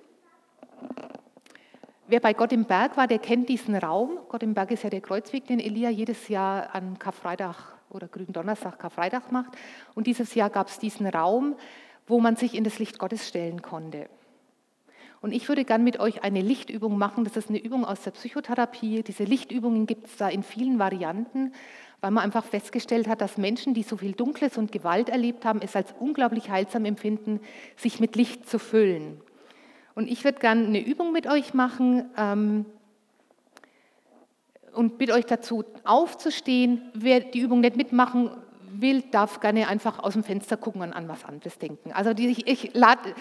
Wer 2.07 2.21
bei 2.21 2.33
Gott 2.33 2.51
im 2.53 2.65
Berg 2.65 2.97
war, 2.97 3.07
der 3.07 3.19
kennt 3.19 3.51
diesen 3.51 3.77
Raum. 3.77 4.21
Gott 4.31 4.43
im 4.43 4.55
Berg 4.55 4.71
ist 4.71 4.85
ja 4.85 4.89
der 4.89 5.03
Kreuzweg, 5.03 5.47
den 5.47 5.61
Elia 5.61 5.91
jedes 5.91 6.29
Jahr 6.29 6.75
an 6.75 6.99
Karfreitag 6.99 7.75
oder 7.91 8.09
Gründonnerstag, 8.09 8.79
Karfreitag 8.79 9.31
macht. 9.31 9.51
Und 9.95 10.07
dieses 10.07 10.35
Jahr 10.35 10.49
gab 10.49 10.69
es 10.69 10.79
diesen 10.79 11.07
Raum, 11.07 11.57
wo 12.07 12.21
man 12.21 12.37
sich 12.37 12.55
in 12.55 12.65
das 12.65 12.79
Licht 12.79 12.99
Gottes 12.99 13.29
stellen 13.29 13.61
konnte. 13.61 14.09
Und 15.25 15.33
ich 15.33 15.49
würde 15.49 15.65
gern 15.65 15.83
mit 15.83 16.01
euch 16.01 16.23
eine 16.23 16.43
Lichtübung 16.43 16.99
machen. 16.99 17.25
Das 17.25 17.35
ist 17.39 17.49
eine 17.49 17.59
Übung 17.59 17.87
aus 17.87 18.03
der 18.03 18.11
Psychotherapie. 18.11 19.03
Diese 19.03 19.25
Lichtübungen 19.25 19.87
gibt 19.87 20.09
es 20.09 20.19
da 20.19 20.29
in 20.29 20.43
vielen 20.43 20.79
Varianten, 20.79 21.55
weil 22.03 22.11
man 22.11 22.23
einfach 22.23 22.45
festgestellt 22.45 23.09
hat, 23.09 23.23
dass 23.23 23.39
Menschen, 23.39 23.73
die 23.73 23.85
so 23.85 23.97
viel 23.97 24.13
Dunkles 24.13 24.59
und 24.59 24.71
Gewalt 24.71 25.09
erlebt 25.09 25.47
haben, 25.47 25.63
es 25.63 25.75
als 25.75 25.95
unglaublich 25.99 26.51
heilsam 26.51 26.85
empfinden, 26.85 27.41
sich 27.75 28.01
mit 28.01 28.17
Licht 28.17 28.47
zu 28.47 28.59
füllen. 28.59 29.19
Und 29.95 30.11
ich 30.11 30.25
würde 30.25 30.41
gern 30.41 30.67
eine 30.67 30.85
Übung 30.85 31.11
mit 31.11 31.27
euch 31.27 31.55
machen 31.55 32.05
ähm, 32.19 32.67
und 34.75 34.99
bitte 34.99 35.15
euch 35.15 35.25
dazu 35.25 35.65
aufzustehen. 35.85 36.83
Wer 36.93 37.21
die 37.21 37.41
Übung 37.41 37.61
nicht 37.61 37.79
mitmachen 37.79 38.29
will, 38.81 39.03
darf 39.11 39.41
gerne 39.41 39.69
einfach 39.69 40.01
aus 40.01 40.15
dem 40.15 40.23
Fenster 40.23 40.59
gucken 40.59 40.83
und 40.83 40.93
an 40.93 41.09
was 41.09 41.25
anderes 41.25 41.59
denken. 41.59 41.93
Also 41.93 42.13
die, 42.13 42.29
ich, 42.29 42.47
ich 42.47 42.75
lade 42.75 43.15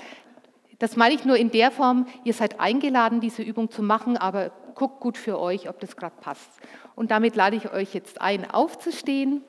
das 0.83 0.97
meine 0.97 1.15
ich 1.15 1.23
nur 1.23 1.37
in 1.37 1.49
der 1.49 1.71
Form, 1.71 2.07
ihr 2.25 2.33
seid 2.33 2.59
eingeladen, 2.59 3.21
diese 3.21 3.41
Übung 3.41 3.71
zu 3.71 3.81
machen, 3.81 4.17
aber 4.17 4.51
guckt 4.75 4.99
gut 4.99 5.17
für 5.17 5.39
euch, 5.39 5.69
ob 5.69 5.79
das 5.79 5.95
gerade 5.95 6.15
passt. 6.19 6.49
Und 6.93 7.09
damit 7.09 7.37
lade 7.37 7.55
ich 7.55 7.71
euch 7.71 7.93
jetzt 7.93 8.19
ein, 8.19 8.51
aufzustehen. 8.51 9.45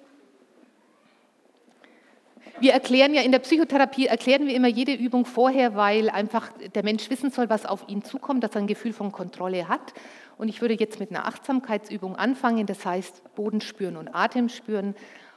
Wir 2.60 2.72
erklären 2.72 3.14
ja 3.14 3.22
in 3.22 3.32
der 3.32 3.40
Psychotherapie, 3.40 4.06
erklären 4.06 4.46
wir 4.46 4.54
immer 4.54 4.68
jede 4.68 4.94
Übung 4.94 5.26
vorher, 5.26 5.74
weil 5.74 6.08
einfach 6.08 6.52
der 6.72 6.84
Mensch 6.84 7.10
wissen 7.10 7.32
soll, 7.32 7.50
was 7.50 7.66
auf 7.66 7.88
ihn 7.88 8.04
zukommt, 8.04 8.44
dass 8.44 8.54
er 8.54 8.60
ein 8.60 8.68
Gefühl 8.68 8.92
von 8.92 9.10
Kontrolle 9.10 9.66
hat. 9.66 9.92
Und 10.38 10.48
ich 10.48 10.60
würde 10.60 10.74
jetzt 10.74 11.00
mit 11.00 11.10
einer 11.10 11.26
Achtsamkeitsübung 11.26 12.14
anfangen, 12.14 12.66
das 12.66 12.86
heißt 12.86 13.34
Boden 13.34 13.60
spüren 13.60 13.96
und 13.96 14.14
Atem 14.14 14.48
spüren. 14.48 14.94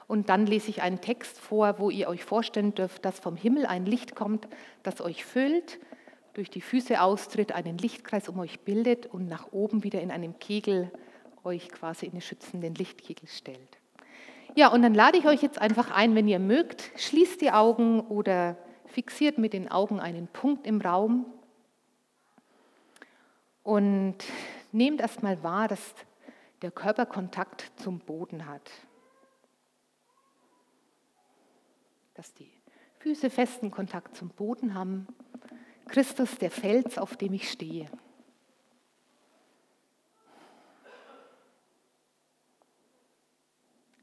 Und 0.07 0.29
dann 0.29 0.45
lese 0.45 0.69
ich 0.69 0.81
einen 0.81 1.01
Text 1.01 1.37
vor, 1.37 1.79
wo 1.79 1.89
ihr 1.89 2.07
euch 2.07 2.23
vorstellen 2.23 2.73
dürft, 2.73 3.03
dass 3.03 3.19
vom 3.19 3.35
Himmel 3.35 3.65
ein 3.65 3.85
Licht 3.85 4.15
kommt, 4.15 4.47
das 4.83 5.01
euch 5.01 5.25
füllt, 5.25 5.79
durch 6.33 6.49
die 6.49 6.61
Füße 6.61 7.01
austritt, 7.01 7.51
einen 7.51 7.77
Lichtkreis 7.77 8.29
um 8.29 8.39
euch 8.39 8.61
bildet 8.61 9.07
und 9.07 9.27
nach 9.27 9.51
oben 9.51 9.83
wieder 9.83 10.01
in 10.01 10.11
einem 10.11 10.39
Kegel 10.39 10.91
euch 11.43 11.69
quasi 11.69 12.05
in 12.05 12.13
den 12.13 12.21
schützenden 12.21 12.75
Lichtkegel 12.75 13.27
stellt. 13.27 13.77
Ja, 14.55 14.69
und 14.69 14.81
dann 14.81 14.93
lade 14.93 15.17
ich 15.17 15.25
euch 15.25 15.41
jetzt 15.41 15.59
einfach 15.59 15.91
ein, 15.91 16.15
wenn 16.15 16.27
ihr 16.27 16.39
mögt, 16.39 16.91
schließt 16.95 17.41
die 17.41 17.51
Augen 17.51 17.99
oder 18.01 18.57
fixiert 18.85 19.37
mit 19.37 19.53
den 19.53 19.69
Augen 19.69 19.99
einen 19.99 20.27
Punkt 20.27 20.65
im 20.65 20.79
Raum 20.79 21.25
und 23.63 24.15
nehmt 24.71 25.01
erstmal 25.01 25.43
wahr, 25.43 25.67
dass 25.67 25.93
der 26.61 26.71
Körper 26.71 27.05
Kontakt 27.05 27.71
zum 27.75 27.99
Boden 27.99 28.47
hat. 28.47 28.71
Dass 32.17 32.33
die 32.33 32.51
Füße 32.99 33.29
festen 33.29 33.71
Kontakt 33.71 34.17
zum 34.17 34.27
Boden 34.27 34.73
haben. 34.73 35.07
Christus, 35.87 36.37
der 36.37 36.51
Fels, 36.51 36.97
auf 36.97 37.15
dem 37.15 37.31
ich 37.31 37.49
stehe. 37.49 37.89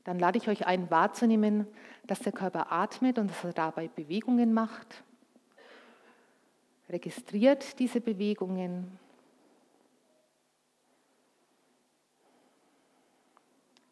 Dann 0.05 0.19
lade 0.19 0.39
ich 0.39 0.49
euch 0.49 0.67
ein, 0.67 0.91
wahrzunehmen, 0.91 1.67
dass 2.07 2.21
der 2.21 2.33
Körper 2.33 2.73
atmet 2.73 3.19
und 3.19 3.29
dass 3.29 3.45
er 3.45 3.53
dabei 3.53 3.89
Bewegungen 3.89 4.55
macht. 4.55 5.05
Registriert 6.89 7.79
diese 7.79 8.01
Bewegungen 8.01 8.99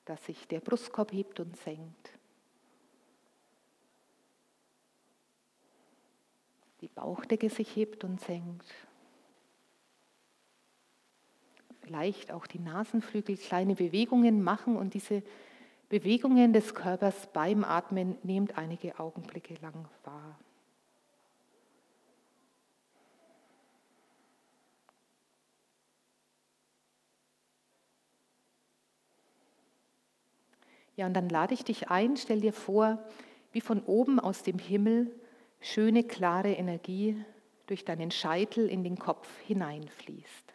dass 0.04 0.24
sich 0.26 0.48
der 0.48 0.60
Brustkorb 0.60 1.12
hebt 1.12 1.40
und 1.40 1.56
senkt. 1.56 2.18
Bauchdecke 6.94 7.50
sich 7.50 7.74
hebt 7.74 8.04
und 8.04 8.20
senkt. 8.20 8.66
Vielleicht 11.80 12.30
auch 12.32 12.46
die 12.46 12.58
Nasenflügel 12.60 13.36
kleine 13.36 13.74
Bewegungen 13.74 14.42
machen 14.42 14.76
und 14.76 14.94
diese 14.94 15.22
Bewegungen 15.88 16.52
des 16.52 16.74
Körpers 16.74 17.28
beim 17.32 17.64
Atmen 17.64 18.16
nehmt 18.22 18.56
einige 18.56 18.98
Augenblicke 18.98 19.54
lang 19.60 19.88
wahr. 20.04 20.38
Ja, 30.96 31.06
und 31.06 31.14
dann 31.14 31.28
lade 31.28 31.54
ich 31.54 31.64
dich 31.64 31.90
ein, 31.90 32.16
stell 32.16 32.40
dir 32.40 32.52
vor, 32.52 33.02
wie 33.52 33.60
von 33.60 33.82
oben 33.82 34.20
aus 34.20 34.42
dem 34.42 34.58
Himmel 34.58 35.10
schöne, 35.62 36.04
klare 36.04 36.52
Energie 36.52 37.24
durch 37.66 37.84
deinen 37.84 38.10
Scheitel 38.10 38.68
in 38.68 38.84
den 38.84 38.98
Kopf 38.98 39.28
hineinfließt. 39.46 40.52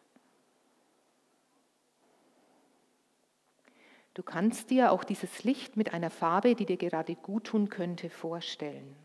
Du 4.13 4.23
kannst 4.23 4.69
dir 4.69 4.91
auch 4.91 5.03
dieses 5.03 5.43
Licht 5.43 5.77
mit 5.77 5.93
einer 5.93 6.09
Farbe, 6.09 6.55
die 6.55 6.65
dir 6.65 6.77
gerade 6.77 7.15
gut 7.15 7.45
tun 7.45 7.69
könnte, 7.69 8.09
vorstellen. 8.09 8.95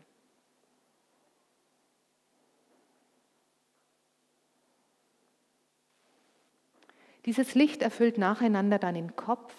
Dieses 7.25 7.55
Licht 7.55 7.81
erfüllt 7.81 8.17
nacheinander 8.17 8.79
deinen 8.79 9.15
Kopf, 9.15 9.53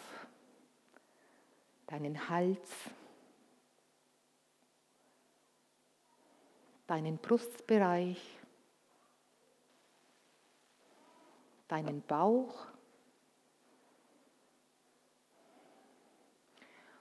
deinen 1.87 2.29
Hals, 2.29 2.69
deinen 6.87 7.19
Brustbereich, 7.19 8.21
deinen 11.69 12.03
Bauch 12.03 12.67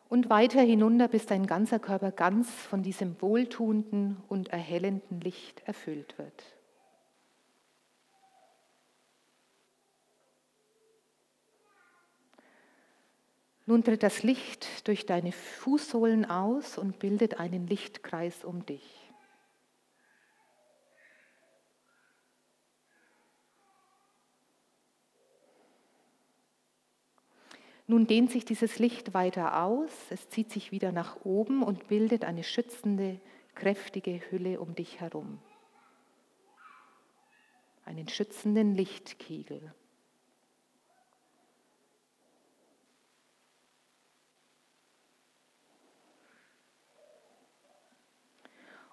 und 0.10 0.30
weiter 0.30 0.62
hinunter, 0.62 1.08
bis 1.08 1.26
dein 1.26 1.48
ganzer 1.48 1.80
Körper 1.80 2.12
ganz 2.12 2.50
von 2.50 2.84
diesem 2.84 3.22
wohltuenden 3.22 4.22
und 4.30 4.50
erhellenden 4.50 5.20
Licht 5.22 5.62
erfüllt 5.66 6.18
wird. 6.18 6.44
Nun 13.66 13.84
tritt 13.84 14.04
das 14.04 14.24
Licht 14.24 14.88
durch 14.88 15.06
deine 15.06 15.32
Fußsohlen 15.32 16.26
aus 16.30 16.78
und 16.78 17.00
bildet 17.00 17.40
einen 17.40 17.66
Lichtkreis 17.66 18.44
um 18.44 18.66
dich. 18.66 19.03
Nun 27.86 28.08
dehnt 28.08 28.32
sich 28.32 28.46
dieses 28.46 28.80
Licht 28.80 29.14
weiter 29.14 29.64
aus, 29.64 29.92
es 30.10 30.30
zieht 30.30 30.52
sich 30.52 30.72
wieder 30.72 30.92
nach 30.92 31.26
oben 31.26 31.64
und 31.64 31.88
bildet 31.90 32.24
eine 32.24 32.44
schützende, 32.44 33.20
kräftige 33.56 34.22
Hülle 34.30 34.62
um 34.62 34.74
dich 34.74 35.02
herum. 35.02 35.40
Einen 37.86 38.08
schützenden 38.08 38.74
Lichtkegel. 38.74 39.74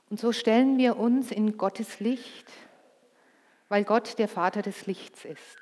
Und 0.09 0.19
so 0.19 0.33
stellen 0.33 0.77
wir 0.77 0.97
uns 0.97 1.31
in 1.31 1.57
Gottes 1.57 2.01
Licht, 2.01 2.51
weil 3.69 3.85
Gott 3.85 4.19
der 4.19 4.27
Vater 4.27 4.61
des 4.61 4.87
Lichts 4.87 5.25
ist. 5.25 5.59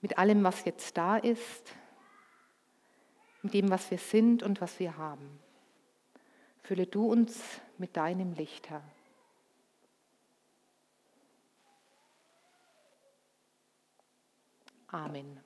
Mit 0.00 0.18
allem, 0.18 0.42
was 0.42 0.64
jetzt 0.64 0.96
da 0.98 1.16
ist, 1.16 1.76
mit 3.44 3.52
dem, 3.52 3.70
was 3.70 3.90
wir 3.90 3.98
sind 3.98 4.42
und 4.42 4.60
was 4.62 4.80
wir 4.80 4.96
haben. 4.96 5.38
Fülle 6.62 6.86
du 6.86 7.12
uns 7.12 7.60
mit 7.76 7.94
deinem 7.94 8.32
Licht, 8.32 8.70
Herr. 8.70 8.82
Amen. 14.88 15.43